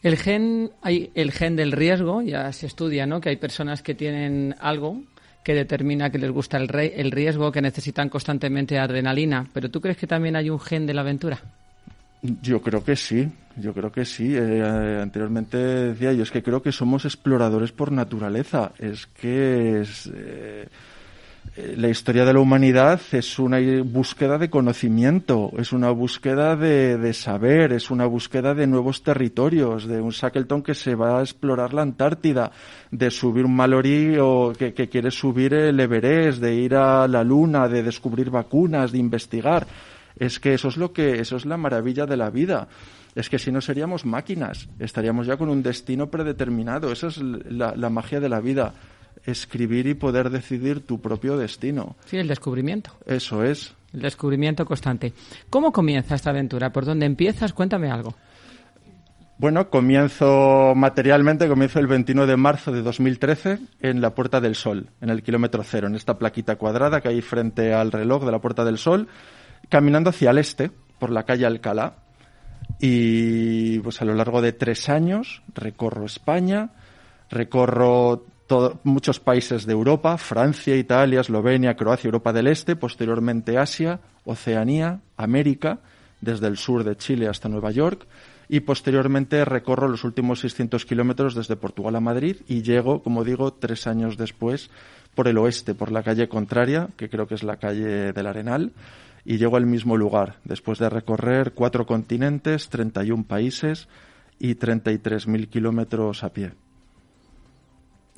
[0.03, 3.21] El gen, hay el gen del riesgo, ya se estudia, ¿no?
[3.21, 5.03] Que hay personas que tienen algo
[5.47, 9.47] que determina que les gusta el, el riesgo, que necesitan constantemente adrenalina.
[9.53, 11.39] Pero ¿tú crees que también hay un gen de la aventura?
[12.43, 14.35] Yo creo que sí, yo creo que sí.
[14.37, 18.73] Eh, anteriormente decía yo, es que creo que somos exploradores por naturaleza.
[18.81, 20.67] Es que es, eh,
[21.77, 27.73] la historia de la humanidad es una búsqueda de conocimiento, es una búsqueda de, saber,
[27.73, 31.83] es una búsqueda de nuevos territorios, de un Shackleton que se va a explorar la
[31.83, 32.53] Antártida,
[32.91, 37.69] de subir un Mallory o que, quiere subir el Everest, de ir a la Luna,
[37.69, 39.67] de descubrir vacunas, de investigar
[40.19, 42.69] es que eso es lo que, eso es la maravilla de la vida.
[43.15, 46.91] Es que si no seríamos máquinas, estaríamos ya con un destino predeterminado.
[46.91, 48.73] Esa es la magia de la vida
[49.27, 51.97] escribir y poder decidir tu propio destino.
[52.07, 52.93] Sí, el descubrimiento.
[53.05, 53.75] Eso es.
[53.93, 55.13] El descubrimiento constante.
[55.51, 56.73] ¿Cómo comienza esta aventura?
[56.73, 57.53] ¿Por dónde empiezas?
[57.53, 58.15] Cuéntame algo.
[59.39, 64.89] Bueno, comienzo materialmente, comienzo el 21 de marzo de 2013 en la Puerta del Sol,
[65.03, 68.41] en el kilómetro cero, en esta plaquita cuadrada que hay frente al reloj de la
[68.41, 69.09] Puerta del Sol
[69.69, 71.97] caminando hacia el este, por la calle Alcalá,
[72.81, 76.71] y pues a lo largo de tres años recorro España,
[77.31, 78.25] recorro
[78.85, 85.81] muchos países de Europa, Francia, Italia, Eslovenia, Croacia, Europa del Este, posteriormente Asia, Oceanía, América,
[86.21, 88.07] desde el sur de Chile hasta Nueva York,
[88.49, 93.53] y posteriormente recorro los últimos 600 kilómetros desde Portugal a Madrid y llego, como digo,
[93.53, 94.71] tres años después
[95.15, 98.73] por el oeste, por la calle contraria, que creo que es la calle del Arenal,
[99.25, 103.89] y llego al mismo lugar, después de recorrer cuatro continentes, 31 países
[104.39, 106.53] y 33.000 kilómetros a pie.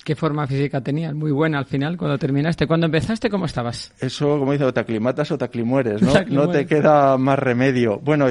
[0.05, 1.15] ¿Qué forma física tenías?
[1.15, 2.67] Muy buena al final, cuando terminaste.
[2.67, 3.93] Cuando empezaste, ¿cómo estabas?
[4.01, 6.13] Eso, como dice, o te aclimatas o te aclimueres, ¿no?
[6.29, 7.99] No te queda más remedio.
[7.99, 8.27] Bueno,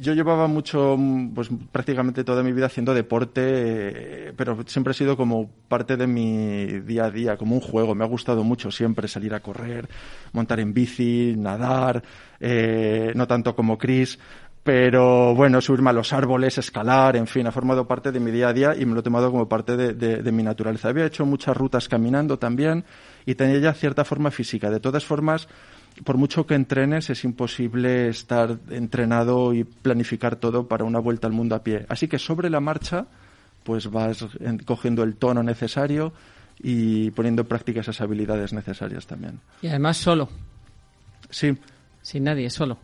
[0.00, 0.96] yo llevaba mucho,
[1.34, 6.06] pues prácticamente toda mi vida haciendo deporte, eh, pero siempre ha sido como parte de
[6.06, 7.94] mi día a día, como un juego.
[7.94, 9.88] Me ha gustado mucho siempre salir a correr,
[10.32, 12.02] montar en bici, nadar,
[12.38, 14.18] eh, no tanto como Chris,
[14.68, 18.48] pero bueno, subirme a los árboles, escalar, en fin, ha formado parte de mi día
[18.48, 20.90] a día y me lo he tomado como parte de, de, de mi naturaleza.
[20.90, 22.84] Había hecho muchas rutas caminando también
[23.24, 24.68] y tenía ya cierta forma física.
[24.68, 25.48] De todas formas,
[26.04, 31.32] por mucho que entrenes, es imposible estar entrenado y planificar todo para una vuelta al
[31.32, 31.86] mundo a pie.
[31.88, 33.06] Así que sobre la marcha,
[33.62, 34.26] pues vas
[34.66, 36.12] cogiendo el tono necesario
[36.62, 39.40] y poniendo en práctica esas habilidades necesarias también.
[39.62, 40.28] Y además solo.
[41.30, 41.56] Sí.
[42.02, 42.76] Sin nadie, solo.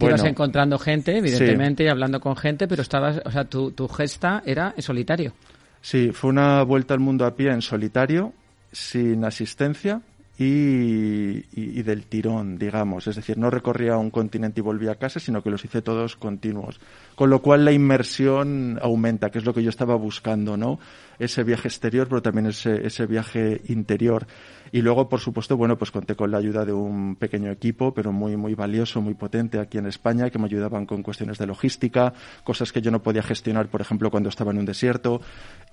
[0.00, 1.86] Bueno, ibas encontrando gente, evidentemente, sí.
[1.86, 5.32] y hablando con gente, pero estabas, o sea, tu, tu gesta era en solitario.
[5.80, 8.32] Sí, fue una vuelta al mundo a pie en solitario,
[8.72, 10.02] sin asistencia,
[10.42, 13.06] y, del tirón, digamos.
[13.06, 16.16] Es decir, no recorría un continente y volvía a casa, sino que los hice todos
[16.16, 16.80] continuos.
[17.14, 20.80] Con lo cual la inmersión aumenta, que es lo que yo estaba buscando, ¿no?
[21.18, 24.26] Ese viaje exterior, pero también ese, ese viaje interior.
[24.72, 28.12] Y luego, por supuesto, bueno, pues conté con la ayuda de un pequeño equipo, pero
[28.12, 32.12] muy, muy valioso, muy potente aquí en España, que me ayudaban con cuestiones de logística,
[32.44, 35.20] cosas que yo no podía gestionar, por ejemplo, cuando estaba en un desierto.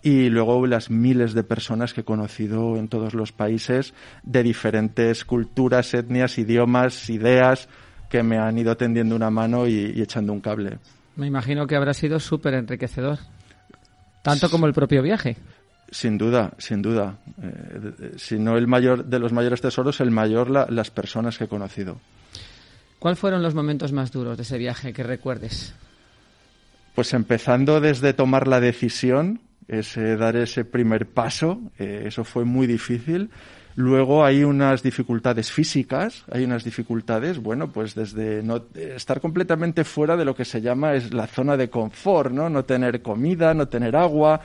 [0.01, 5.25] Y luego las miles de personas que he conocido en todos los países de diferentes
[5.25, 7.69] culturas, etnias, idiomas, ideas,
[8.09, 10.79] que me han ido tendiendo una mano y, y echando un cable.
[11.15, 13.19] Me imagino que habrá sido súper enriquecedor.
[14.21, 15.37] Tanto como el propio viaje.
[15.89, 17.17] Sin duda, sin duda.
[17.41, 21.47] Eh, si no el mayor de los mayores tesoros, el mayor las personas que he
[21.47, 21.99] conocido.
[22.99, 25.73] ¿Cuáles fueron los momentos más duros de ese viaje que recuerdes?
[26.95, 32.67] Pues empezando desde tomar la decisión, ese dar ese primer paso, eh, eso fue muy
[32.67, 33.29] difícil.
[33.75, 40.17] Luego hay unas dificultades físicas, hay unas dificultades, bueno, pues desde no estar completamente fuera
[40.17, 42.49] de lo que se llama es la zona de confort, ¿no?
[42.49, 44.41] No tener comida, no tener agua,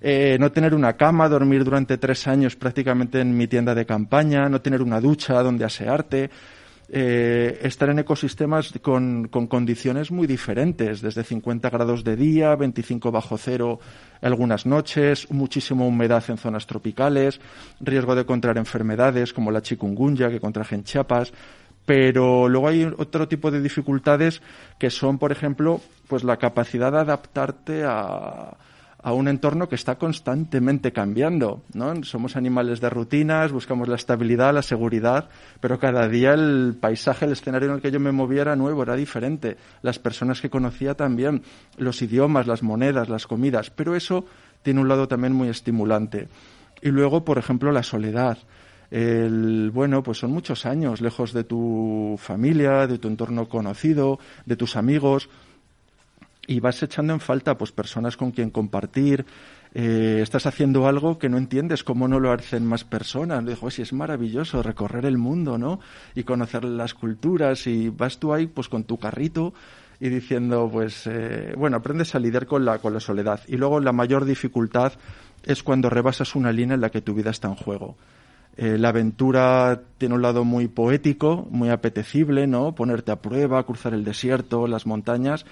[0.00, 4.48] eh, no tener una cama, dormir durante tres años prácticamente en mi tienda de campaña,
[4.48, 6.30] no tener una ducha donde asearte,
[6.88, 13.10] eh, estar en ecosistemas con, con, condiciones muy diferentes, desde 50 grados de día, 25
[13.10, 13.80] bajo cero
[14.22, 17.40] algunas noches, muchísima humedad en zonas tropicales,
[17.80, 21.32] riesgo de contraer enfermedades como la chikungunya que contraje en Chiapas,
[21.84, 24.40] pero luego hay otro tipo de dificultades
[24.78, 28.56] que son, por ejemplo, pues la capacidad de adaptarte a,
[29.06, 32.02] a un entorno que está constantemente cambiando, ¿no?
[32.02, 35.28] Somos animales de rutinas, buscamos la estabilidad, la seguridad,
[35.60, 38.82] pero cada día el paisaje, el escenario en el que yo me movía era nuevo,
[38.82, 39.58] era diferente.
[39.82, 41.42] Las personas que conocía también,
[41.76, 44.24] los idiomas, las monedas, las comidas, pero eso
[44.62, 46.26] tiene un lado también muy estimulante.
[46.82, 48.38] Y luego, por ejemplo, la soledad.
[48.90, 54.56] El, bueno, pues son muchos años lejos de tu familia, de tu entorno conocido, de
[54.56, 55.28] tus amigos
[56.46, 59.26] y vas echando en falta pues personas con quien compartir
[59.74, 63.44] eh, estás haciendo algo que no entiendes cómo no lo hacen más personas.
[63.44, 65.80] Dijo si es maravilloso recorrer el mundo no
[66.14, 69.52] y conocer las culturas y vas tú ahí pues con tu carrito
[70.00, 73.40] y diciendo pues eh, bueno aprendes a lidiar con la con la soledad.
[73.48, 74.94] Y luego la mayor dificultad
[75.44, 77.96] es cuando rebasas una línea en la que tu vida está en juego.
[78.56, 82.74] Eh, la aventura tiene un lado muy poético, muy apetecible, ¿no?
[82.74, 85.44] Ponerte a prueba, cruzar el desierto, las montañas,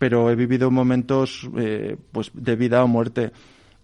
[0.00, 3.32] pero he vivido momentos eh, pues de vida o muerte.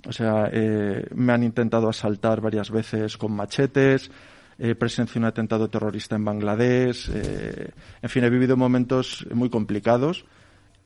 [0.09, 4.11] O sea, eh, me han intentado asaltar varias veces con machetes,
[4.59, 10.25] he presenciado un atentado terrorista en Bangladesh, eh, en fin, he vivido momentos muy complicados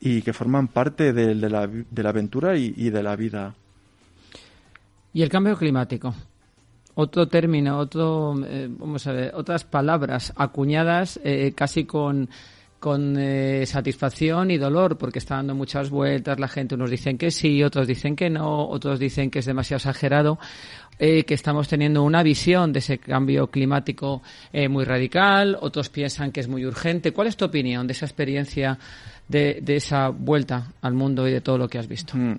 [0.01, 3.55] y que forman parte de, la, de la, aventura y, de la vida.
[5.13, 6.13] ¿Y el cambio climático?
[6.95, 8.35] Otro término, otro,
[8.67, 11.21] vamos a ver, otras palabras acuñadas
[11.55, 12.27] casi con
[12.81, 17.29] con eh, satisfacción y dolor porque está dando muchas vueltas, la gente unos dicen que
[17.29, 20.39] sí, otros dicen que no, otros dicen que es demasiado exagerado,
[20.97, 26.31] eh, que estamos teniendo una visión de ese cambio climático eh, muy radical, otros piensan
[26.31, 27.13] que es muy urgente.
[27.13, 28.79] ¿Cuál es tu opinión de esa experiencia,
[29.27, 32.17] de, de esa vuelta al mundo y de todo lo que has visto?
[32.17, 32.35] Mm.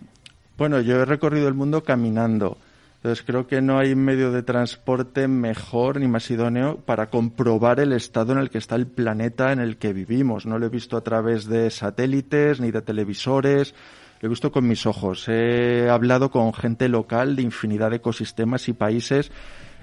[0.59, 2.59] Bueno, yo he recorrido el mundo caminando.
[3.03, 7.93] Entonces creo que no hay medio de transporte mejor ni más idóneo para comprobar el
[7.93, 10.47] estado en el que está el planeta en el que vivimos.
[10.47, 13.75] No lo he visto a través de satélites ni de televisores,
[14.21, 15.29] lo he visto con mis ojos.
[15.29, 19.33] He hablado con gente local de infinidad de ecosistemas y países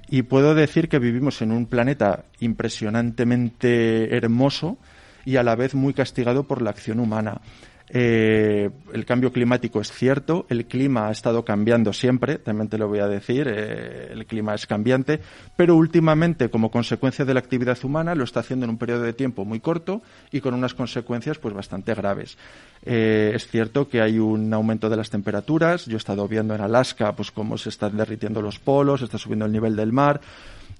[0.08, 4.78] y puedo decir que vivimos en un planeta impresionantemente hermoso
[5.26, 7.42] y a la vez muy castigado por la acción humana.
[7.92, 12.88] Eh, el cambio climático es cierto, el clima ha estado cambiando siempre, también te lo
[12.88, 15.20] voy a decir, eh, el clima es cambiante,
[15.56, 19.14] pero últimamente, como consecuencia de la actividad humana, lo está haciendo en un periodo de
[19.14, 22.38] tiempo muy corto y con unas consecuencias pues bastante graves.
[22.84, 26.62] Eh, es cierto que hay un aumento de las temperaturas, yo he estado viendo en
[26.62, 30.22] Alaska pues cómo se están derritiendo los polos, está subiendo el nivel del mar,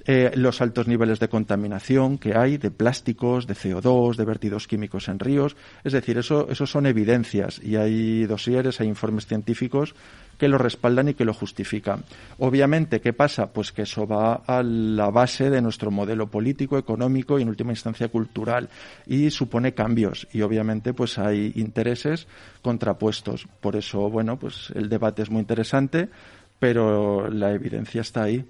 [0.06, 5.08] eh, los altos niveles de contaminación que hay de plásticos, de CO2, de vertidos químicos
[5.08, 5.56] en ríos.
[5.84, 9.96] Es decir, eso, eso son evidencias y hay dosieres, hay informes científicos
[10.40, 12.06] que lo respaldan y que lo justifican.
[12.38, 13.52] Obviamente, ¿qué pasa?
[13.52, 17.74] Pues que eso va a la base de nuestro modelo político, económico y en última
[17.74, 18.70] instancia cultural
[19.06, 22.26] y supone cambios y obviamente pues hay intereses
[22.62, 23.48] contrapuestos.
[23.60, 26.10] Por eso, bueno, pues el debate es muy interesante,
[26.58, 28.46] pero la evidencia está ahí.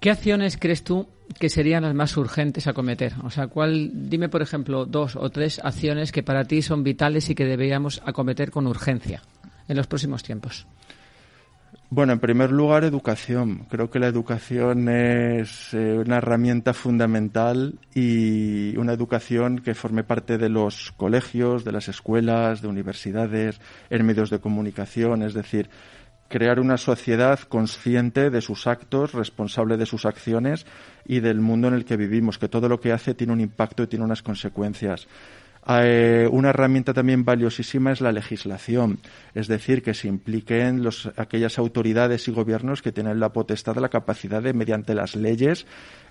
[0.00, 3.14] ¿Qué acciones crees tú que serían las más urgentes a cometer?
[3.24, 7.30] O sea, ¿cuál, dime, por ejemplo, dos o tres acciones que para ti son vitales
[7.30, 9.22] y que deberíamos acometer con urgencia
[9.68, 10.66] en los próximos tiempos.
[11.88, 13.66] Bueno, en primer lugar, educación.
[13.68, 20.36] Creo que la educación es eh, una herramienta fundamental y una educación que forme parte
[20.36, 25.70] de los colegios, de las escuelas, de universidades, en medios de comunicación, es decir,
[26.28, 30.66] crear una sociedad consciente de sus actos, responsable de sus acciones
[31.04, 33.82] y del mundo en el que vivimos, que todo lo que hace tiene un impacto
[33.82, 35.06] y tiene unas consecuencias.
[35.68, 39.00] Eh, una herramienta también valiosísima es la legislación,
[39.34, 43.88] es decir, que se impliquen los, aquellas autoridades y gobiernos que tienen la potestad, la
[43.88, 45.66] capacidad de, mediante las leyes,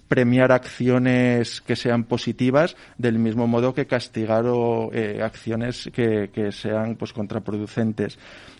[0.08, 6.51] premiar acciones que sean positivas del mismo modo que castigar o, eh, acciones que, que,
[6.51, 8.18] sean pues contraproducentes.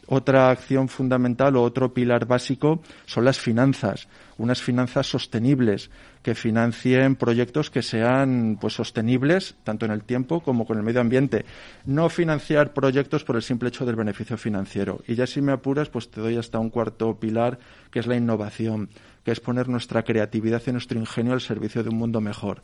[0.08, 5.90] Otra acción fundamental o otro pilar básico son las finanzas, unas finanzas sostenibles
[6.22, 11.02] que financien proyectos que sean pues sostenibles tanto en el tiempo como con el medio
[11.02, 11.46] ambiente.
[11.86, 15.02] No financiar proyectos por el simple hecho del beneficio financiero.
[15.08, 17.58] Y ya si me apuras, pues te doy hasta un cuarto pilar
[17.90, 18.90] que es la innovación,
[19.26, 22.62] que es poner nuestra creatividad y nuestro ingenio al servicio de un mundo mejor.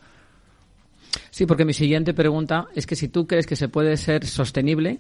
[1.32, 5.00] Sí, porque mi siguiente pregunta es que si tú crees que se puede ser sostenible,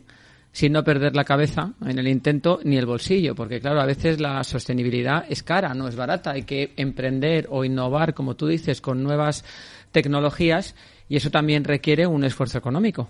[0.52, 4.20] sin no perder la cabeza en el intento ni el bolsillo, porque claro, a veces
[4.20, 8.82] la sostenibilidad es cara, no es barata, hay que emprender o innovar, como tú dices,
[8.82, 9.46] con nuevas
[9.92, 10.76] tecnologías
[11.08, 13.08] y eso también requiere un esfuerzo económico.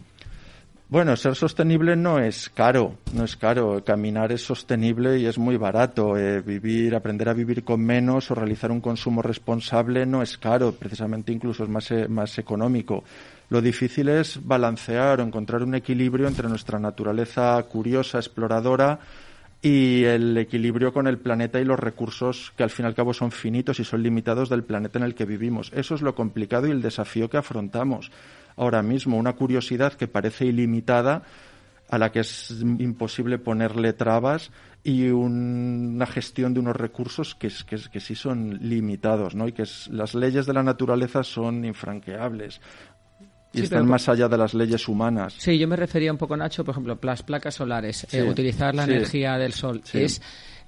[0.91, 3.81] Bueno, ser sostenible no es caro, no es caro.
[3.81, 6.17] Caminar es sostenible y es muy barato.
[6.17, 10.73] Eh, vivir, aprender a vivir con menos o realizar un consumo responsable no es caro,
[10.73, 13.05] precisamente incluso es más, eh, más económico.
[13.47, 18.99] Lo difícil es balancear o encontrar un equilibrio entre nuestra naturaleza curiosa, exploradora,
[19.61, 23.13] y el equilibrio con el planeta y los recursos que al fin y al cabo
[23.13, 25.71] son finitos y son limitados del planeta en el que vivimos.
[25.73, 28.11] Eso es lo complicado y el desafío que afrontamos
[28.55, 29.17] ahora mismo.
[29.17, 31.23] Una curiosidad que parece ilimitada
[31.89, 34.51] a la que es imposible ponerle trabas
[34.83, 39.47] y una gestión de unos recursos que, que, que sí son limitados, ¿no?
[39.47, 42.61] Y que las leyes de la naturaleza son infranqueables
[43.53, 45.35] y están más allá de las leyes humanas.
[45.37, 48.85] Sí, yo me refería un poco, Nacho, por ejemplo, las placas solares, eh, utilizar la
[48.85, 49.81] energía del sol.
[49.93, 50.21] Es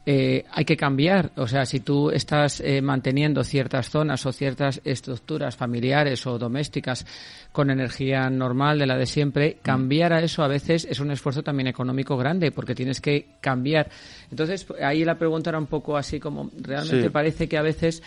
[0.06, 1.32] eh, hay que cambiar.
[1.38, 7.06] O sea, si tú estás eh, manteniendo ciertas zonas o ciertas estructuras familiares o domésticas
[7.52, 9.64] con energía normal de la de siempre, mm.
[9.64, 13.90] cambiar a eso a veces es un esfuerzo también económico grande porque tienes que cambiar.
[14.30, 18.04] Entonces, ahí la pregunta era un poco así como, realmente parece que a veces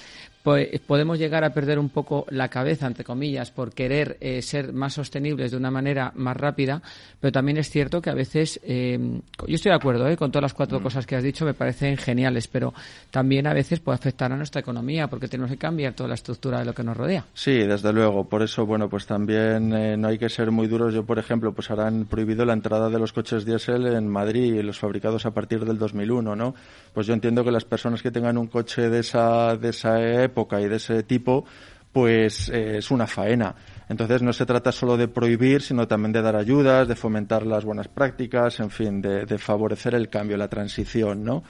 [0.47, 4.73] pues, podemos llegar a perder un poco la cabeza, entre comillas, por querer eh, ser
[4.73, 6.81] más sostenibles de una manera más rápida,
[7.19, 8.97] pero también es cierto que a veces, eh,
[9.45, 10.85] yo estoy de acuerdo eh, con todas las cuatro mm.
[10.85, 12.73] cosas que has dicho, me parecen geniales, pero
[13.11, 16.61] también a veces puede afectar a nuestra economía porque tenemos que cambiar toda la estructura
[16.61, 17.25] de lo que nos rodea.
[17.35, 18.29] Sí, desde luego.
[18.29, 19.71] Por eso, bueno, pues también
[20.01, 20.95] no hay que ser muy duros.
[20.95, 24.63] Yo, por ejemplo, pues han prohibido la entrada de los coches diésel en Madrid y
[24.63, 26.55] los fabricados a partir del 2001, ¿no?
[26.97, 30.63] Pues yo entiendo que las personas que tengan un coche de esa, de esa época
[30.63, 31.45] y de ese tipo,
[31.93, 33.55] pues eh, es una faena.
[33.91, 37.67] Entonces no se trata solo de prohibir, sino también de dar ayudas, de fomentar las
[37.67, 41.45] buenas prácticas, en fin, de, favorecer el cambio, la transición, ¿no?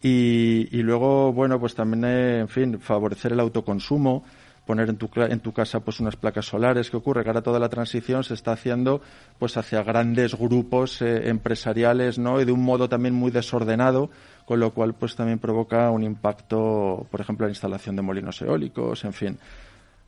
[0.00, 4.24] Y, luego, bueno, pues también, eh, en fin, favorecer el autoconsumo,
[4.66, 6.90] poner en tu, en tu casa pues unas placas solares.
[6.90, 7.22] ¿Qué ocurre?
[7.22, 9.00] Que ahora toda la transición se está haciendo
[9.38, 12.40] pues hacia grandes grupos eh, empresariales, ¿no?
[12.40, 14.10] Y de un modo también muy desordenado,
[14.44, 19.04] con lo cual pues también provoca un impacto, por ejemplo, la instalación de molinos eólicos,
[19.04, 19.38] en fin.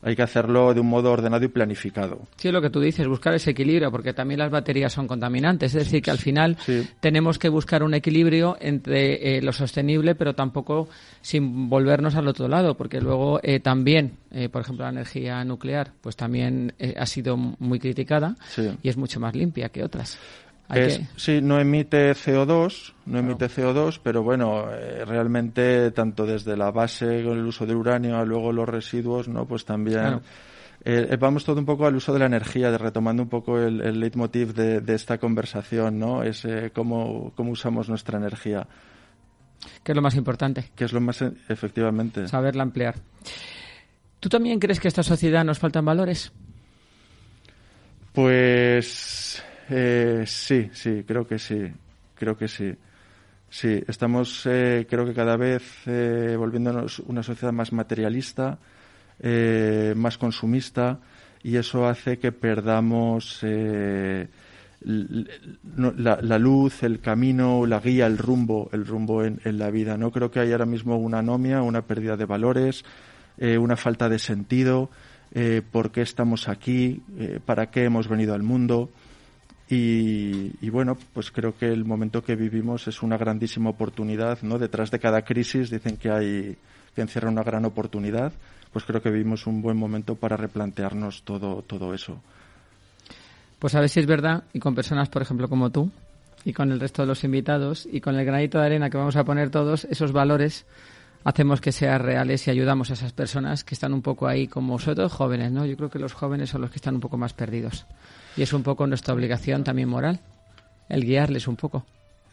[0.03, 2.23] Hay que hacerlo de un modo ordenado y planificado.
[2.37, 5.75] Sí, lo que tú dices, buscar ese equilibrio, porque también las baterías son contaminantes.
[5.75, 6.57] Es decir, que al final
[7.01, 10.89] tenemos que buscar un equilibrio entre eh, lo sostenible, pero tampoco
[11.21, 15.93] sin volvernos al otro lado, porque luego eh, también, eh, por ejemplo, la energía nuclear,
[16.01, 18.37] pues también ha sido muy criticada
[18.83, 20.19] y es mucho más limpia que otras.
[21.17, 27.23] Sí, no emite CO2, no emite CO2, pero bueno, eh, realmente tanto desde la base
[27.25, 29.47] con el uso del uranio a luego los residuos, ¿no?
[29.47, 30.21] Pues también
[30.85, 33.59] eh, eh, vamos todo un poco al uso de la energía, de retomando un poco
[33.59, 36.23] el, el leitmotiv de, esta conversación, ¿no?
[36.23, 38.67] Es cómo, cómo usamos nuestra energía.
[39.85, 40.71] ¿Qué es lo más importante?
[40.75, 42.27] ¿Qué es lo más, efectivamente?
[42.29, 42.97] Saberla emplear.
[44.21, 46.33] ¿Tú también crees que a esta sociedad nos faltan valores?
[48.13, 49.43] Pues
[49.75, 51.73] eh, sí, sí, creo que sí,
[52.15, 52.75] creo que sí.
[53.53, 58.59] Sí, estamos, eh, creo que cada vez eh, volviéndonos una sociedad más materialista,
[59.21, 61.01] eh, más consumista,
[61.43, 64.29] y eso hace que perdamos la,
[66.23, 69.99] la, luz, el camino, la guía, el rumbo, el rumbo en, la vida.
[69.99, 72.87] No creo que haya ahora mismo una anomia, una pérdida de valores,
[73.39, 74.89] una falta de sentido,
[75.73, 77.03] por qué estamos aquí,
[77.45, 78.89] para qué hemos venido al mundo
[79.69, 84.59] Y, bueno, pues creo que el momento que vivimos es una grandísima oportunidad, ¿no?
[84.59, 86.57] Detrás de cada crisis dicen que hay
[86.95, 88.33] que encierra una gran oportunidad,
[88.71, 92.21] pues creo que vivimos un buen momento para replantearnos todo todo eso.
[93.59, 95.91] Pues a ver si es verdad y con personas, por ejemplo, como tú
[96.45, 99.17] y con el resto de los invitados y con el granito de arena que vamos
[99.17, 100.67] a poner todos esos valores
[101.25, 104.79] hacemos que sean reales y ayudamos a esas personas que están un poco ahí como
[104.79, 105.65] sobre todo jóvenes, ¿no?
[105.65, 107.87] Yo creo que los jóvenes son los que están un poco más perdidos.
[108.37, 110.21] Y es un poco nuestra obligación también moral,
[110.89, 111.85] el guiarles un poco.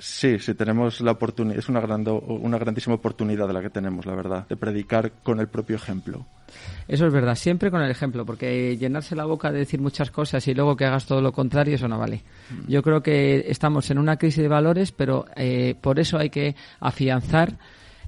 [0.01, 4.15] Sí, sí, tenemos la oportunidad, es una, gran, una grandísima oportunidad la que tenemos, la
[4.15, 6.25] verdad, de predicar con el propio ejemplo.
[6.87, 10.47] Eso es verdad, siempre con el ejemplo, porque llenarse la boca de decir muchas cosas
[10.47, 12.23] y luego que hagas todo lo contrario, eso no vale.
[12.49, 12.71] Mm.
[12.71, 16.55] Yo creo que estamos en una crisis de valores, pero eh, por eso hay que
[16.79, 17.57] afianzar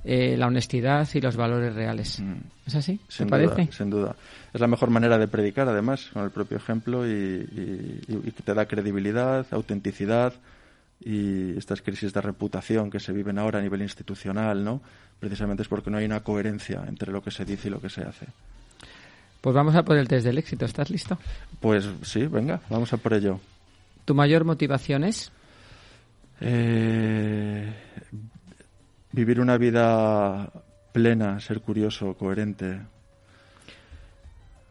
[0.04, 2.20] eh, la honestidad y los valores reales.
[2.20, 2.38] Mm.
[2.66, 3.00] ¿Es así?
[3.08, 3.70] Sin parece?
[3.72, 4.16] Sin duda.
[4.54, 8.66] Es la mejor manera de predicar, además, con el propio ejemplo y, que te da
[8.66, 10.34] credibilidad, autenticidad
[11.00, 14.82] y estas crisis de reputación que se viven ahora a nivel institucional, ¿no?
[15.20, 17.90] Precisamente es porque no hay una coherencia entre lo que se dice y lo que
[17.90, 18.28] se hace.
[19.42, 20.66] Pues vamos a por el test del éxito.
[20.66, 21.18] ¿Estás listo?
[21.60, 23.40] Pues sí, venga, vamos a por ello.
[24.06, 25.32] ¿Tu mayor motivación es?
[26.40, 27.72] Eh,
[29.12, 30.52] vivir una vida
[30.92, 32.82] plena, ser curioso, coherente.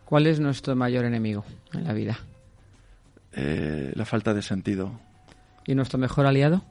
[0.04, 2.18] ¿Cuál es nuestro mayor enemigo en la vida?
[3.32, 4.98] Eh, la falta de sentido.
[5.66, 6.64] ¿Y nuestro mejor aliado?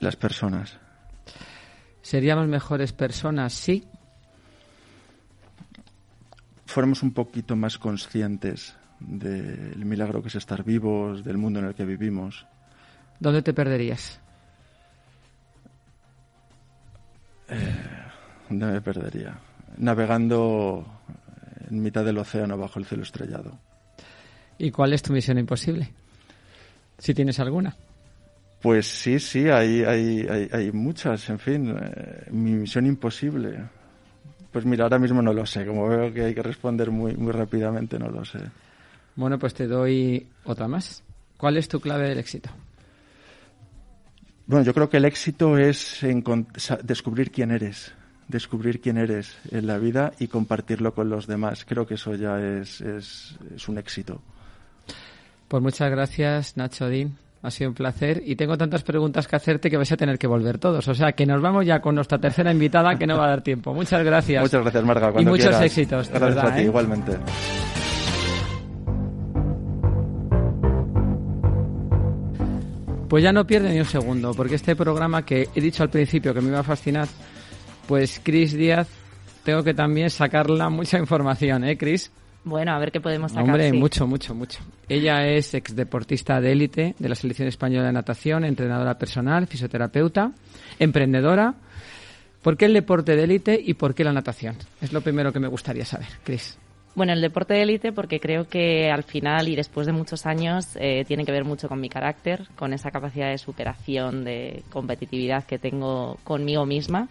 [0.00, 0.78] Las personas.
[2.02, 3.84] ¿Seríamos mejores personas si?
[6.66, 11.74] Fuéramos un poquito más conscientes del milagro que es estar vivos, del mundo en el
[11.74, 12.46] que vivimos.
[13.18, 14.20] ¿Dónde te perderías?
[18.48, 19.38] ¿Dónde me perdería?
[19.78, 20.84] Navegando
[21.70, 23.58] en mitad del océano bajo el cielo estrellado.
[24.58, 25.90] ¿Y cuál es tu misión imposible?
[26.98, 27.74] Si tienes alguna.
[28.60, 31.74] Pues sí, sí, hay, hay, hay, muchas, en fin.
[31.80, 33.58] Eh, mi misión imposible.
[34.52, 35.64] Pues mira, ahora mismo no lo sé.
[35.64, 38.40] Como veo que hay que responder muy, muy rápidamente, no lo sé.
[39.16, 41.02] Bueno, pues te doy otra más.
[41.38, 42.50] ¿Cuál es tu clave del éxito?
[44.50, 46.04] Bueno, yo creo que el éxito es
[46.82, 47.92] descubrir quién eres,
[48.26, 51.64] descubrir quién eres en la vida y compartirlo con los demás.
[51.64, 54.20] Creo que eso ya es, es, un éxito.
[55.46, 57.16] Pues muchas gracias, Nacho Odín.
[57.42, 60.26] Ha sido un placer y tengo tantas preguntas que hacerte que vais a tener que
[60.26, 60.88] volver todos.
[60.88, 63.42] O sea, que nos vamos ya con nuestra tercera invitada que no va a dar
[63.42, 63.72] tiempo.
[63.72, 64.42] Muchas gracias.
[64.42, 65.12] Muchas gracias, Marga.
[65.16, 66.10] y muchos éxitos.
[66.10, 66.64] Gracias a ti, ¿eh?
[66.64, 67.12] igualmente.
[73.10, 76.32] Pues ya no pierde ni un segundo, porque este programa que he dicho al principio
[76.32, 77.08] que me iba a fascinar,
[77.88, 78.88] pues Cris Díaz,
[79.42, 82.12] tengo que también sacarla mucha información, ¿eh, Cris?
[82.44, 83.46] Bueno, a ver qué podemos sacar.
[83.46, 84.60] Hombre, mucho, mucho, mucho.
[84.88, 90.30] Ella es ex deportista de élite de la Selección Española de Natación, entrenadora personal, fisioterapeuta,
[90.78, 91.56] emprendedora.
[92.42, 94.54] ¿Por qué el deporte de élite y por qué la natación?
[94.80, 96.56] Es lo primero que me gustaría saber, Cris.
[96.94, 100.76] Bueno, el deporte de élite porque creo que al final y después de muchos años
[100.76, 105.44] eh, tiene que ver mucho con mi carácter, con esa capacidad de superación, de competitividad
[105.44, 107.08] que tengo conmigo misma.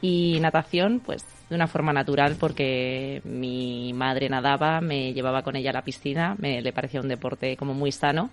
[0.00, 5.70] Y natación, pues de una forma natural porque mi madre nadaba, me llevaba con ella
[5.70, 8.30] a la piscina, me le parecía un deporte como muy sano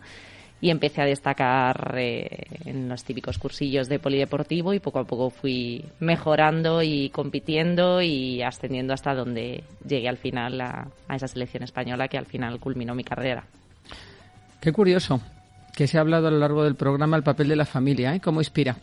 [0.59, 5.29] y empecé a destacar eh, en los típicos cursillos de polideportivo y poco a poco
[5.29, 12.07] fui mejorando y compitiendo y ascendiendo hasta donde llegué al final a, esa selección española
[12.07, 13.45] que al final culminó mi carrera.
[14.59, 15.21] Qué curioso
[15.75, 18.19] que se ha hablado a lo largo del programa el papel de la familia, ¿eh?
[18.19, 18.75] ¿Cómo inspira?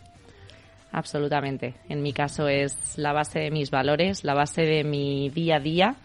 [0.93, 1.75] Absolutamente.
[1.89, 5.61] En mi caso es la base de mis valores, la base de mi día a
[5.61, 5.97] día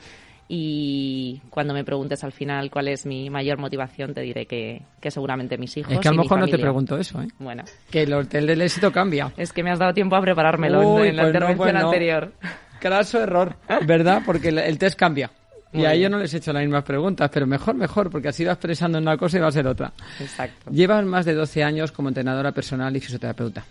[0.51, 4.81] y cuando me preguntes al final cuál es mi mayor motivación, te diré que,
[5.11, 5.93] seguramente mis hijos.
[5.93, 7.27] Es que a lo mejor no te pregunto eso, ¿eh?
[7.37, 7.63] Bueno.
[7.91, 9.31] Que el hotel del éxito cambia.
[9.37, 12.33] Es que me has dado tiempo a preparármelo en la pues intervención pues anterior.
[12.79, 14.23] Craso error, ¿verdad?
[14.25, 15.29] Porque el, test cambia.
[15.71, 18.43] y a ellos no les he hecho las mismas preguntas, pero mejor, mejor, porque así
[18.43, 19.93] vas expresando una cosa y va a ser otra.
[20.19, 20.71] Exacto.
[20.71, 23.65] Llevas más de 12 años como entrenadora personal y fisioterapeuta.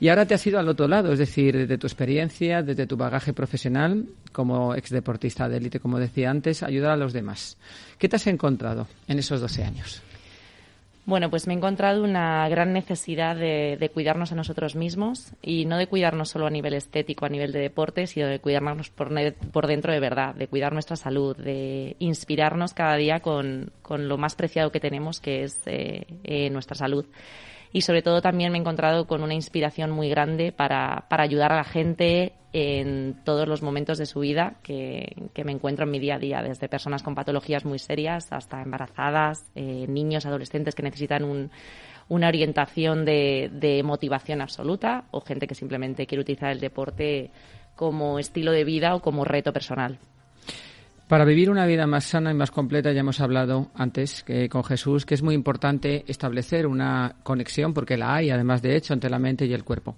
[0.00, 2.96] Y ahora te has ido al otro lado, es decir, desde tu experiencia, desde tu
[2.96, 7.58] bagaje profesional, como ex deportista de élite, como decía antes, ayudar a los demás.
[7.98, 10.02] ¿Qué te has encontrado en esos 12 años?
[11.08, 15.78] Bueno, pues me he encontrado una gran necesidad de, cuidarnos a nosotros mismos y no
[15.78, 19.10] de cuidarnos solo a nivel estético, a nivel de deporte, sino de cuidarnos por,
[19.50, 24.34] por dentro de verdad, de cuidar nuestra salud, de inspirarnos cada día con, lo más
[24.34, 27.06] preciado que tenemos, que es eh, eh, nuestra salud.
[27.72, 31.52] Y sobre todo también me he encontrado con una inspiración muy grande para, para ayudar
[31.52, 35.14] a la gente en todos los momentos de su vida que,
[35.44, 39.50] me encuentro en mi día a día, desde personas con patologías muy serias hasta embarazadas,
[39.54, 41.50] eh, niños, adolescentes que necesitan un,
[42.08, 47.30] una orientación de, de motivación absoluta o gente que simplemente quiere utilizar el deporte
[47.76, 49.98] como estilo de vida o como reto personal.
[51.08, 54.62] Para vivir una vida más sana y más completa, ya hemos hablado antes que con
[54.62, 59.08] Jesús que es muy importante establecer una conexión, porque la hay, además de hecho, entre
[59.08, 59.96] la mente y el cuerpo.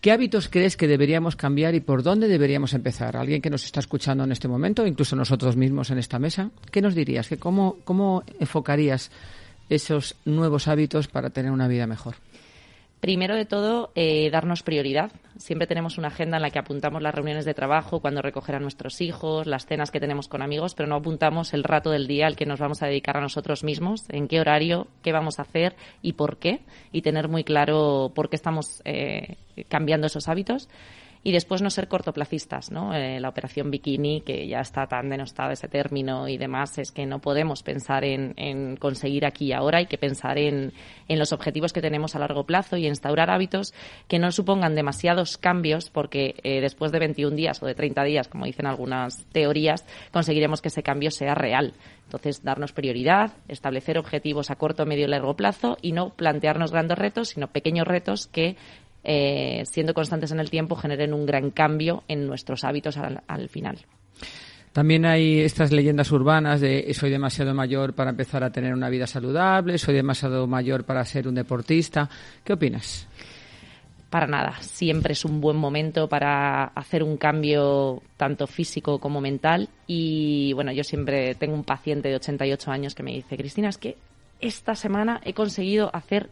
[0.00, 3.16] ¿Qué hábitos crees que deberíamos cambiar y por dónde deberíamos empezar?
[3.16, 6.80] Alguien que nos está escuchando en este momento, incluso nosotros mismos en esta mesa, ¿qué
[6.80, 7.28] nos dirías?
[7.40, 9.10] cómo, ¿Cómo enfocarías
[9.68, 12.14] esos nuevos hábitos para tener una vida mejor?
[13.00, 15.12] Primero de todo, eh, darnos prioridad.
[15.36, 18.60] Siempre tenemos una agenda en la que apuntamos las reuniones de trabajo, cuando recoger a
[18.60, 22.26] nuestros hijos, las cenas que tenemos con amigos, pero no apuntamos el rato del día
[22.26, 25.42] al que nos vamos a dedicar a nosotros mismos, en qué horario, qué vamos a
[25.42, 29.36] hacer y por qué, y tener muy claro por qué estamos eh,
[29.68, 30.68] cambiando esos hábitos
[31.26, 32.94] y después no ser cortoplacistas, ¿no?
[32.94, 37.04] Eh, la operación bikini, que ya está tan denostado ese término y demás, es que
[37.04, 40.72] no podemos pensar en, conseguir aquí y ahora, hay que pensar en,
[41.08, 43.74] en, los objetivos que tenemos a largo plazo y instaurar hábitos
[44.06, 48.28] que no supongan demasiados cambios, porque eh, después de 21 días o de 30 días,
[48.28, 51.74] como dicen algunas teorías, conseguiremos que ese cambio sea real.
[52.04, 56.96] Entonces, darnos prioridad, establecer objetivos a corto, medio y largo plazo y no plantearnos grandes
[56.96, 58.56] retos, sino pequeños retos que
[59.08, 63.78] eh, siendo constantes en el tiempo, generen un gran cambio en nuestros hábitos al, final.
[64.72, 69.06] También hay estas leyendas urbanas de soy demasiado mayor para empezar a tener una vida
[69.06, 72.10] saludable, soy demasiado mayor para ser un deportista.
[72.42, 73.06] ¿Qué opinas?
[74.10, 74.56] Para nada.
[74.60, 79.68] Siempre es un buen momento para hacer un cambio tanto físico como mental.
[79.86, 83.78] Y bueno, yo siempre tengo un paciente de 88 años que me dice, Cristina, es
[83.78, 83.96] que
[84.40, 86.28] esta semana he conseguido hacer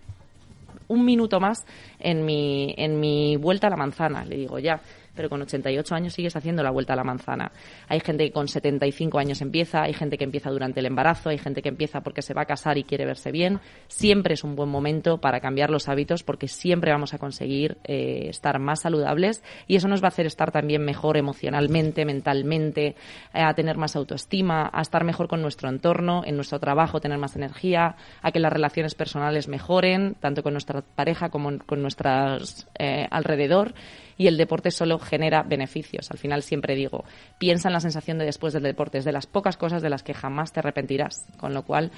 [0.88, 1.64] un minuto más
[1.98, 4.24] en mi, en mi vuelta a la manzana.
[4.24, 4.80] Le digo, ya,
[5.14, 7.52] pero con 88 años sigues haciendo la vuelta a la manzana.
[7.88, 11.38] Hay gente que con 75 años empieza, hay gente que empieza durante el embarazo, hay
[11.38, 13.60] gente que empieza porque se va a casar y quiere verse bien.
[13.88, 18.26] Siempre es un buen momento para cambiar los hábitos porque siempre vamos a conseguir eh,
[18.28, 22.96] estar más saludables y eso nos va a hacer estar también mejor emocionalmente, mentalmente,
[23.32, 27.36] a tener más autoestima, a estar mejor con nuestro entorno, en nuestro trabajo tener más
[27.36, 33.06] energía, a que las relaciones personales mejoren, tanto con nuestra pareja como con nuestras eh,
[33.10, 33.74] alrededor
[34.16, 36.10] y el deporte solo genera beneficios.
[36.10, 37.04] Al final siempre digo,
[37.38, 40.02] piensa en la sensación de después del deporte, es de las pocas cosas de las
[40.02, 41.90] que jamás te arrepentirás, con lo cual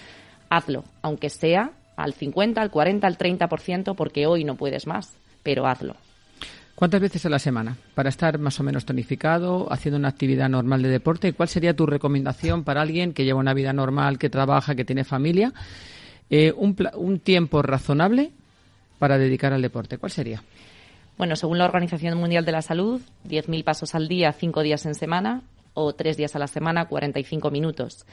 [0.48, 5.66] hazlo, aunque sea al 50, al 40, al 30%, porque hoy no puedes más, pero
[5.66, 5.96] hazlo.
[6.74, 7.74] ¿Cuántas veces a la semana?
[7.94, 11.86] Para estar más o menos tonificado, haciendo una actividad normal de deporte, ¿cuál sería tu
[11.86, 15.54] recomendación para alguien que lleva una vida normal, que trabaja, que tiene familia?
[16.28, 18.30] Eh, un, un tiempo razonable
[18.98, 19.96] para dedicar al deporte.
[19.96, 20.42] ¿Cuál sería?
[21.16, 24.94] Bueno, según la Organización Mundial de la Salud, 10.000 pasos al día, 5 días en
[24.94, 25.42] semana
[25.72, 28.04] o 3 días a la semana, 45 minutos.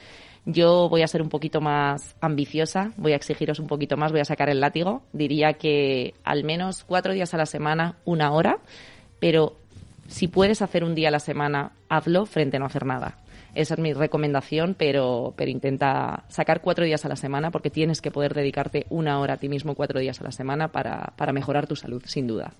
[0.46, 4.20] Yo voy a ser un poquito más ambiciosa, voy a exigiros un poquito más, voy
[4.20, 5.02] a sacar el látigo.
[5.12, 8.58] Diría que al menos 4 días a la semana, una hora,
[9.20, 9.56] pero
[10.08, 13.18] si puedes hacer un día a la semana, hazlo frente a no hacer nada.
[13.54, 18.00] Esa es mi recomendación, pero, pero intenta sacar cuatro días a la semana porque tienes
[18.00, 21.32] que poder dedicarte una hora a ti mismo cuatro días a la semana para, para
[21.32, 22.52] mejorar tu salud, sin duda.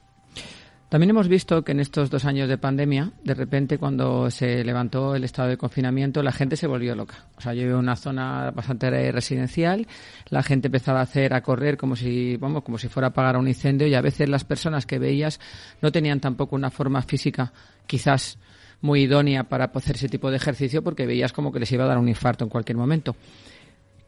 [0.95, 5.17] También hemos visto que en estos dos años de pandemia, de repente cuando se levantó
[5.17, 7.27] el estado de confinamiento, la gente se volvió loca.
[7.37, 9.89] O sea, yo vivo en una zona bastante residencial,
[10.29, 13.37] la gente empezaba a hacer, a correr como si, vamos, como si fuera a apagar
[13.37, 15.41] un incendio y a veces las personas que veías
[15.83, 17.53] no tenían tampoco una forma física,
[17.89, 18.39] quizás
[18.81, 21.89] muy idónea para hacer ese tipo de ejercicio porque veías como que les iba a
[21.89, 23.17] dar un infarto en cualquier momento.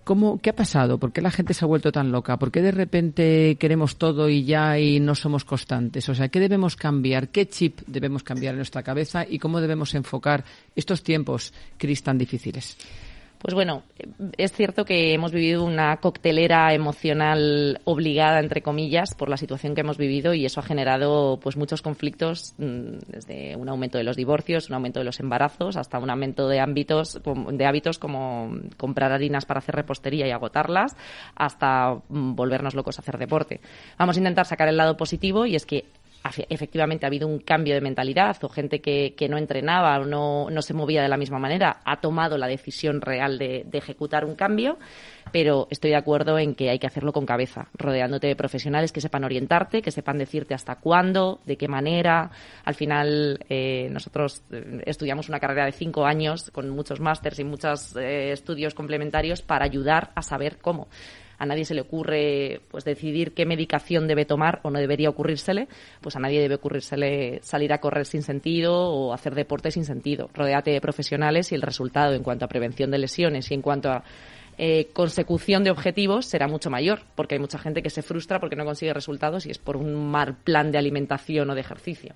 [0.06, 1.00] ¿Cómo, ¿Qué ha pasado?
[1.00, 2.38] ¿Por qué la gente se ha vuelto tan loca?
[2.38, 6.08] ¿Por qué de repente queremos todo y ya y no somos constantes?
[6.08, 7.30] O sea, ¿qué debemos cambiar?
[7.30, 9.26] ¿Qué chip debemos cambiar en nuestra cabeza?
[9.28, 10.44] ¿Y cómo debemos enfocar
[10.76, 12.76] estos tiempos, Cris, tan difíciles?
[13.38, 13.82] Pues bueno,
[14.38, 19.82] es cierto que hemos vivido una coctelera emocional obligada, entre comillas, por la situación que
[19.82, 24.16] hemos vivido y eso ha generado pues muchos conflictos, mm, desde un aumento de los
[24.16, 27.20] divorcios, un aumento de los embarazos, hasta un aumento de ámbitos,
[27.52, 30.96] de hábitos como comprar harinas para hacer repostería y agotarlas,
[31.34, 33.60] hasta mm, volvernos locos a hacer deporte.
[33.98, 35.84] Vamos a intentar sacar el lado positivo y es que
[36.48, 40.62] efectivamente ha habido un cambio de mentalidad o gente que, no entrenaba o no, no,
[40.62, 44.78] se movía de la misma manera ha tomado la decisión real de, ejecutar un cambio,
[45.32, 49.00] pero estoy de acuerdo en que hay que hacerlo con cabeza, rodeándote de profesionales que
[49.00, 52.30] sepan orientarte, que sepan decirte hasta cuándo, de qué manera.
[52.64, 57.44] Al final, eh, nosotros eh, estudiamos una carrera de cinco años con muchos másters y
[57.44, 60.88] muchos eh, estudios complementarios para ayudar a saber cómo
[61.38, 65.68] a nadie se le ocurre pues decidir qué medicación debe tomar o no debería ocurrírsele,
[66.00, 70.30] pues a nadie debe ocurrírsele salir a correr sin sentido o hacer deporte sin sentido.
[70.34, 73.90] Rodéate de profesionales y el resultado en cuanto a prevención de lesiones y en cuanto
[73.90, 74.04] a
[74.58, 78.56] eh, consecución de objetivos será mucho mayor, porque hay mucha gente que se frustra porque
[78.56, 82.14] no consigue resultados y es por un mal plan de alimentación o de ejercicio.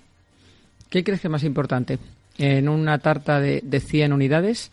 [0.88, 1.98] ¿Qué crees que es más importante?
[2.38, 4.72] En una tarta de, de 100 unidades,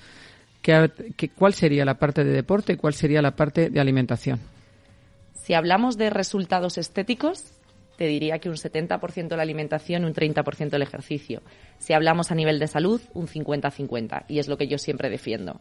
[0.62, 4.40] ¿qué, qué, cuál sería la parte de deporte y cuál sería la parte de alimentación?
[5.34, 7.58] Si hablamos de resultados estéticos,
[7.98, 11.42] te diría que un 70% la alimentación y un 30% el ejercicio.
[11.80, 15.60] Si hablamos a nivel de salud, un 50-50, y es lo que yo siempre defiendo.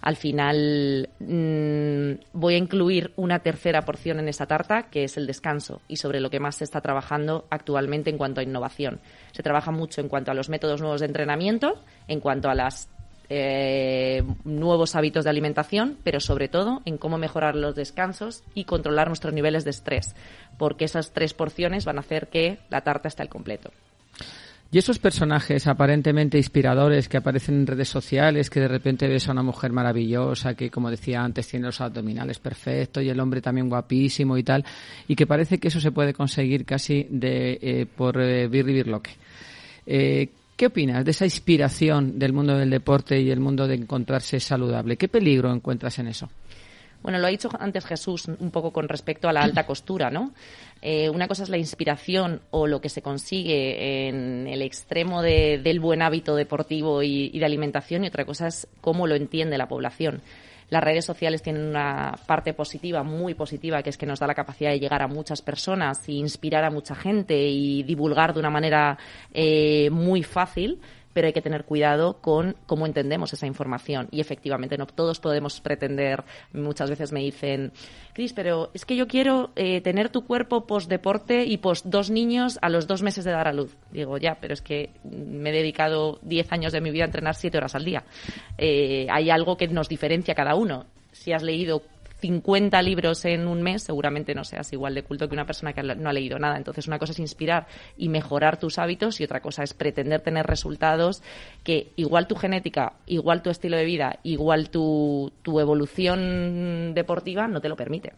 [0.00, 5.26] Al final mmm, voy a incluir una tercera porción en esa tarta, que es el
[5.26, 9.00] descanso, y sobre lo que más se está trabajando actualmente en cuanto a innovación.
[9.32, 12.88] Se trabaja mucho en cuanto a los métodos nuevos de entrenamiento, en cuanto a las
[13.28, 19.08] eh, nuevos hábitos de alimentación, pero sobre todo en cómo mejorar los descansos y controlar
[19.08, 20.14] nuestros niveles de estrés,
[20.58, 23.70] porque esas tres porciones van a hacer que la tarta esté al completo.
[24.70, 29.32] Y esos personajes aparentemente inspiradores que aparecen en redes sociales, que de repente ves a
[29.32, 33.68] una mujer maravillosa, que como decía antes tiene los abdominales perfectos y el hombre también
[33.68, 34.64] guapísimo y tal,
[35.06, 39.12] y que parece que eso se puede conseguir casi de, eh, por eh, birri birloque.
[39.86, 44.40] Eh, ¿Qué opinas de esa inspiración del mundo del deporte y el mundo de encontrarse
[44.40, 44.96] saludable?
[44.96, 46.30] ¿Qué peligro encuentras en eso?
[47.02, 50.32] Bueno, lo ha dicho antes Jesús un poco con respecto a la alta costura, ¿no?
[50.80, 55.60] Eh, una cosa es la inspiración o lo que se consigue en el extremo de,
[55.62, 59.58] del buen hábito deportivo y, y de alimentación y otra cosa es cómo lo entiende
[59.58, 60.22] la población
[60.68, 64.34] las redes sociales tienen una parte positiva, muy positiva, que es que nos da la
[64.34, 68.50] capacidad de llegar a muchas personas e inspirar a mucha gente y divulgar de una
[68.50, 68.98] manera
[69.32, 70.80] eh, muy fácil
[71.16, 74.06] pero hay que tener cuidado con cómo entendemos esa información.
[74.10, 77.72] Y efectivamente, no todos podemos pretender, muchas veces me dicen,
[78.12, 82.10] Cris, pero es que yo quiero eh, tener tu cuerpo post deporte y post dos
[82.10, 83.74] niños a los dos meses de dar a luz.
[83.90, 87.34] Digo, ya, pero es que me he dedicado diez años de mi vida a entrenar
[87.34, 88.04] siete horas al día.
[88.58, 90.84] Eh, hay algo que nos diferencia cada uno.
[91.12, 91.80] Si has leído
[92.26, 95.82] 50 libros en un mes, seguramente no seas igual de culto que una persona que
[95.82, 96.56] no ha leído nada.
[96.56, 100.44] Entonces, una cosa es inspirar y mejorar tus hábitos y otra cosa es pretender tener
[100.44, 101.22] resultados
[101.62, 107.60] que igual tu genética, igual tu estilo de vida, igual tu, tu evolución deportiva no
[107.60, 108.12] te lo permite.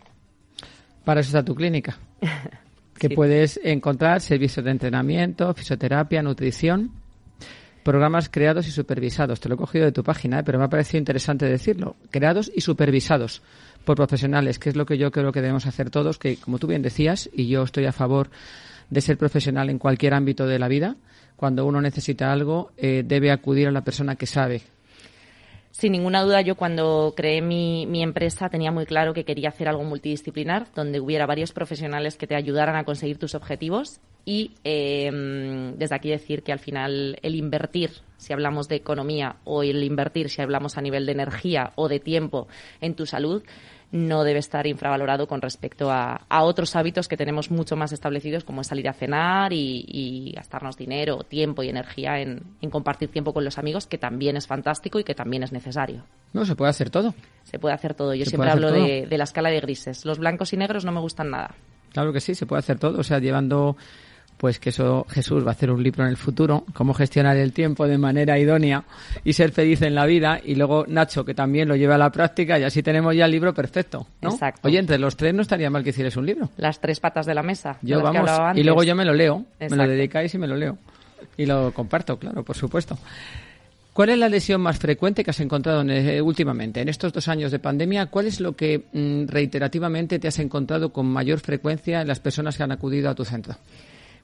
[1.05, 1.99] Para eso está tu clínica.
[2.99, 3.15] que sí.
[3.15, 6.93] puedes encontrar servicios de entrenamiento, fisioterapia, nutrición
[7.89, 9.41] programas creados y supervisados.
[9.41, 10.43] Te lo he cogido de tu página, ¿eh?
[10.45, 11.97] pero me ha parecido interesante decirlo.
[12.11, 13.41] Creados y supervisados
[13.85, 16.67] por profesionales, que es lo que yo creo que debemos hacer todos, que como tú
[16.67, 18.31] bien decías, y yo estoy a favor
[18.91, 20.97] de ser profesional en cualquier ámbito de la vida,
[21.37, 24.63] cuando uno necesita algo, eh, debe acudir a la persona que sabe.
[25.79, 29.85] Sin ninguna duda, yo cuando creé mi, empresa tenía muy claro que quería hacer algo
[29.85, 35.09] multidisciplinar, donde hubiera varios profesionales que te ayudaran a conseguir tus objetivos y eh,
[35.77, 40.31] desde aquí decir que al final el invertir, si hablamos de economía, o el invertir,
[40.31, 42.49] si hablamos a nivel de energía o de tiempo
[42.81, 43.45] en tu salud,
[43.91, 48.45] no debe estar infravalorado con respecto a, a, otros hábitos que tenemos mucho más establecidos,
[48.45, 53.33] como salir a cenar y, y gastarnos dinero, tiempo y energía en, en, compartir tiempo
[53.33, 56.05] con los amigos, que también es fantástico y que también es necesario.
[56.35, 57.15] No, se puede hacer todo.
[57.45, 58.15] Se puede hacer todo.
[58.15, 60.05] Yo siempre hablo de, de la escala de grises.
[60.05, 61.55] Los blancos y negros no me gustan nada.
[61.93, 62.99] Claro que sí, se puede hacer todo.
[62.99, 63.77] O sea, llevando
[64.39, 67.53] pues que eso Jesús va a hacer un libro en el futuro, cómo gestionar el
[67.53, 68.85] tiempo de manera idónea
[69.25, 72.11] y ser feliz en la vida, y luego Nacho, que también lo lleva a la
[72.11, 74.31] práctica, y así tenemos ya el libro perfecto, ¿no?
[74.31, 74.69] Exacto.
[74.69, 76.49] Oye, entre los tres no estaría mal que hicieras un libro.
[76.57, 77.79] Las tres patas de la mesa.
[77.83, 79.77] Yo, vamos, y luego yo me lo leo, Exacto.
[79.77, 80.79] me lo dedicáis y me lo leo.
[81.37, 82.97] Y lo comparto, claro, por supuesto.
[83.99, 86.81] ¿Cuál es la lesión más frecuente que has encontrado en, eh, últimamente?
[86.81, 90.93] En estos dos años de pandemia, ¿cuál es lo que mm, reiterativamente te has encontrado
[90.93, 93.57] con mayor frecuencia en las personas que han acudido a tu centro?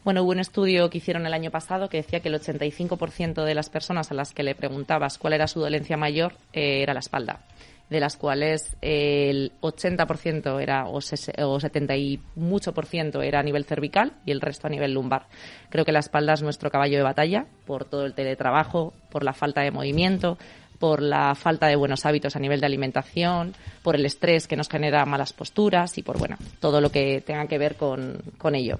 [0.04, 3.54] Bueno, hubo un estudio que hicieron el año pasado que decía que el 85% de
[3.54, 7.00] las personas a las que le preguntabas cuál era su dolencia mayor eh, era la
[7.00, 7.40] espalda,
[7.88, 13.40] de las cuales eh, el 80% era o, o 70 y mucho por ciento era
[13.40, 15.26] a nivel cervical y el resto a nivel lumbar.
[15.70, 19.32] Creo que la espalda es nuestro caballo de batalla por todo el teletrabajo, por la
[19.32, 20.36] falta de movimiento,
[20.78, 24.68] por la falta de buenos hábitos a nivel de alimentación, por el estrés que nos
[24.68, 28.78] genera malas posturas y por bueno todo lo que tenga que ver con, con ello.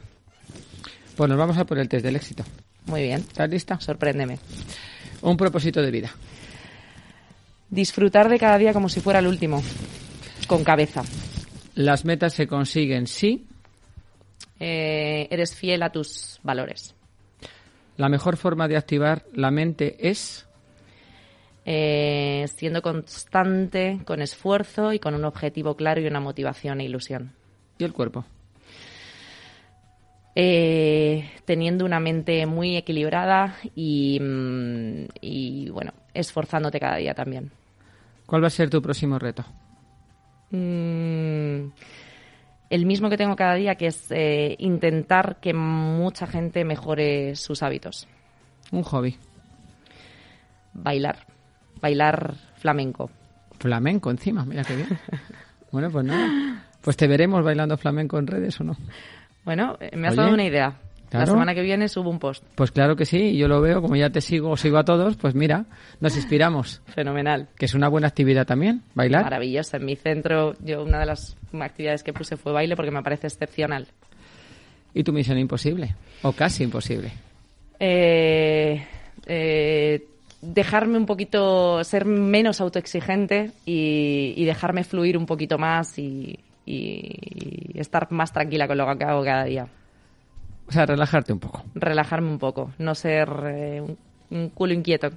[1.17, 2.45] Pues nos vamos a por el test del éxito.
[2.87, 3.21] Muy bien.
[3.21, 3.81] ¿Estás lista?
[3.81, 4.39] Sorpréndeme.
[5.23, 6.11] Un propósito de vida.
[7.71, 9.63] Disfrutar de cada día como si fuera el último.
[10.47, 11.03] Con cabeza.
[11.75, 13.47] Las metas se consiguen si
[14.61, 16.95] eh, eres fiel a tus valores.
[17.97, 20.47] La mejor forma de activar la mente es
[21.65, 27.33] eh, siendo constante, con esfuerzo y con un objetivo claro y una motivación e ilusión.
[27.79, 28.25] ¿Y el cuerpo?
[30.37, 37.53] Eh, teniendo una mente muy equilibrada y, mm, y, bueno, esforzándote cada día también.
[38.27, 39.45] ¿Cuál va a ser tu próximo reto?
[40.51, 41.71] Mm,
[42.71, 47.63] el mismo que tengo cada día, que es eh, intentar que mucha gente mejore sus
[47.63, 48.09] hábitos.
[48.73, 49.17] Un hobby.
[50.73, 51.19] Bailar.
[51.81, 53.11] Bailar flamenco.
[53.59, 54.89] Flamenco encima, mira qué bien.
[55.71, 56.65] bueno, pues nada.
[56.81, 58.77] Pues te veremos bailando flamenco en redes o no.
[59.45, 60.79] Bueno, eh, me has Oye, dado una idea.
[61.11, 62.43] La semana que viene subo un post.
[62.57, 65.35] Pues claro que sí, yo lo veo, como ya te sigo, sigo a todos, pues
[65.35, 65.67] mira,
[66.01, 66.83] nos inspiramos.
[66.87, 67.49] Fenomenal.
[67.57, 69.23] Que es una buena actividad también, bailar.
[69.23, 69.77] Maravillosa.
[69.77, 73.29] En mi centro, yo una de las actividades que puse fue baile porque me parece
[73.29, 73.87] excepcional.
[74.93, 77.13] Y tu misión imposible, o casi imposible.
[77.79, 78.85] Eh,
[79.27, 80.05] eh,
[80.41, 87.79] dejarme un poquito, ser menos autoexigente y, y dejarme fluir un poquito más y, y
[87.79, 89.67] estar más tranquila con lo que hago cada día.
[90.67, 91.63] O sea, relajarte un poco.
[91.75, 93.99] Relajarme un poco, no ser eh, un,
[94.31, 95.11] un culo inquieto.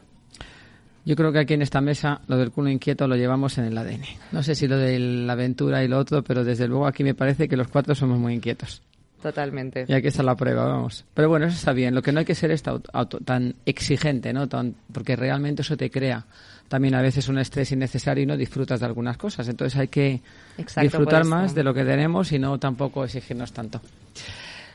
[1.05, 3.77] Yo creo que aquí en esta mesa lo del culo inquieto lo llevamos en el
[3.77, 4.03] ADN.
[4.33, 7.13] No sé si lo de la aventura y lo otro, pero desde luego aquí me
[7.13, 8.81] parece que los cuatro somos muy inquietos.
[9.21, 9.85] Totalmente.
[9.87, 11.05] Y aquí está la prueba, vamos.
[11.13, 11.95] Pero bueno, eso está bien.
[11.95, 14.47] Lo que no hay que ser es tan exigente, ¿no?
[14.47, 16.25] Tan, porque realmente eso te crea
[16.67, 19.47] también a veces un estrés innecesario y no disfrutas de algunas cosas.
[19.47, 20.21] Entonces hay que
[20.57, 23.81] Exacto, disfrutar más de lo que tenemos y no tampoco exigirnos tanto.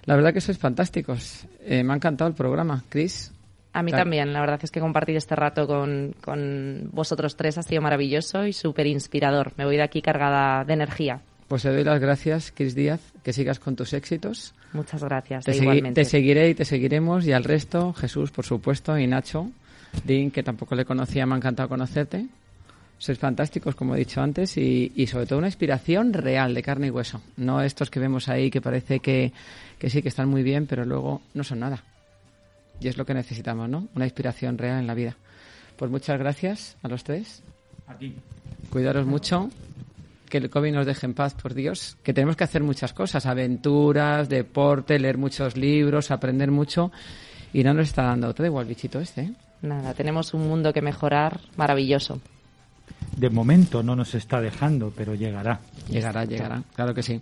[0.05, 1.47] La verdad que sois fantásticos.
[1.64, 3.30] Eh, me ha encantado el programa, Chris.
[3.74, 4.05] A mí Claro.
[4.05, 8.47] también, la verdad es que compartir este rato con, con vosotros tres ha sido maravilloso
[8.47, 9.53] y súper inspirador.
[9.57, 11.20] Me voy de aquí cargada de energía.
[11.49, 14.55] Pues te doy las gracias, Chris Díaz, que sigas con tus éxitos.
[14.72, 15.45] Muchas gracias.
[15.45, 16.03] Te, segui- igualmente.
[16.03, 17.26] te seguiré y te seguiremos.
[17.26, 19.51] Y al resto, Jesús, por supuesto, y Nacho,
[20.05, 22.26] Dean, que tampoco le conocía, me ha encantado conocerte.
[22.99, 26.86] Sois fantásticos, como he dicho antes, y, y sobre todo una inspiración real, de carne
[26.86, 27.20] y hueso.
[27.36, 29.32] No estos que vemos ahí que parece que,
[29.78, 31.82] que sí, que están muy bien, pero luego no son nada.
[32.80, 33.88] Y es lo que necesitamos, ¿no?
[33.95, 35.16] Una inspiración real en la vida.
[35.76, 37.43] Pues muchas gracias a los tres.
[37.86, 38.14] A ti.
[38.70, 39.51] Cuidaros mucho.
[40.28, 41.97] Que el COVID nos deje en paz, por Dios.
[42.03, 43.26] Que tenemos que hacer muchas cosas.
[43.26, 46.90] Aventuras, deporte, leer muchos libros, aprender mucho.
[47.53, 48.32] Y no nos está dando.
[48.32, 49.32] Te da igual, bichito este, ¿eh?
[49.62, 52.20] Nada, tenemos un mundo que mejorar maravilloso.
[53.16, 55.60] De momento no nos está dejando, pero llegará.
[55.88, 56.62] Llegará, llegará.
[56.74, 57.20] Claro que sí.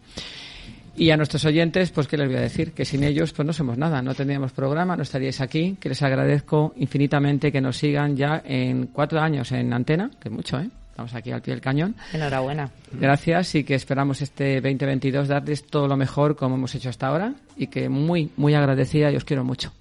[0.97, 2.72] Y a nuestros oyentes, pues, ¿qué les voy a decir?
[2.72, 4.03] Que sin ellos, pues, no somos nada.
[4.03, 5.76] No tendríamos programa, no estaríais aquí.
[5.80, 10.34] Que les agradezco infinitamente que nos sigan ya en cuatro años en antena, que es
[10.34, 10.68] mucho, ¿eh?
[10.91, 11.95] Estamos aquí al pie del cañón.
[12.12, 12.70] Enhorabuena.
[12.93, 17.32] Gracias y que esperamos este 2022 darles todo lo mejor como hemos hecho hasta ahora
[17.57, 19.72] y que muy, muy agradecida y os quiero mucho.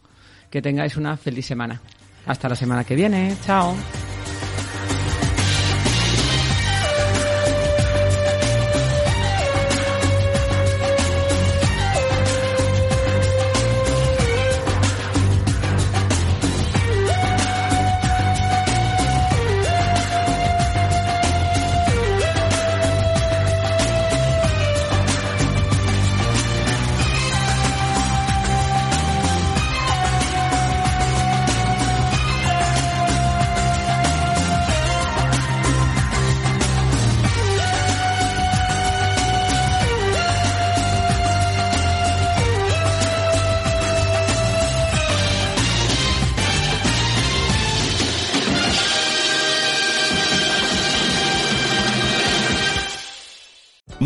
[0.50, 1.82] Que tengáis una feliz semana.
[2.30, 3.36] Hasta la semana que viene.
[3.44, 3.74] Chao.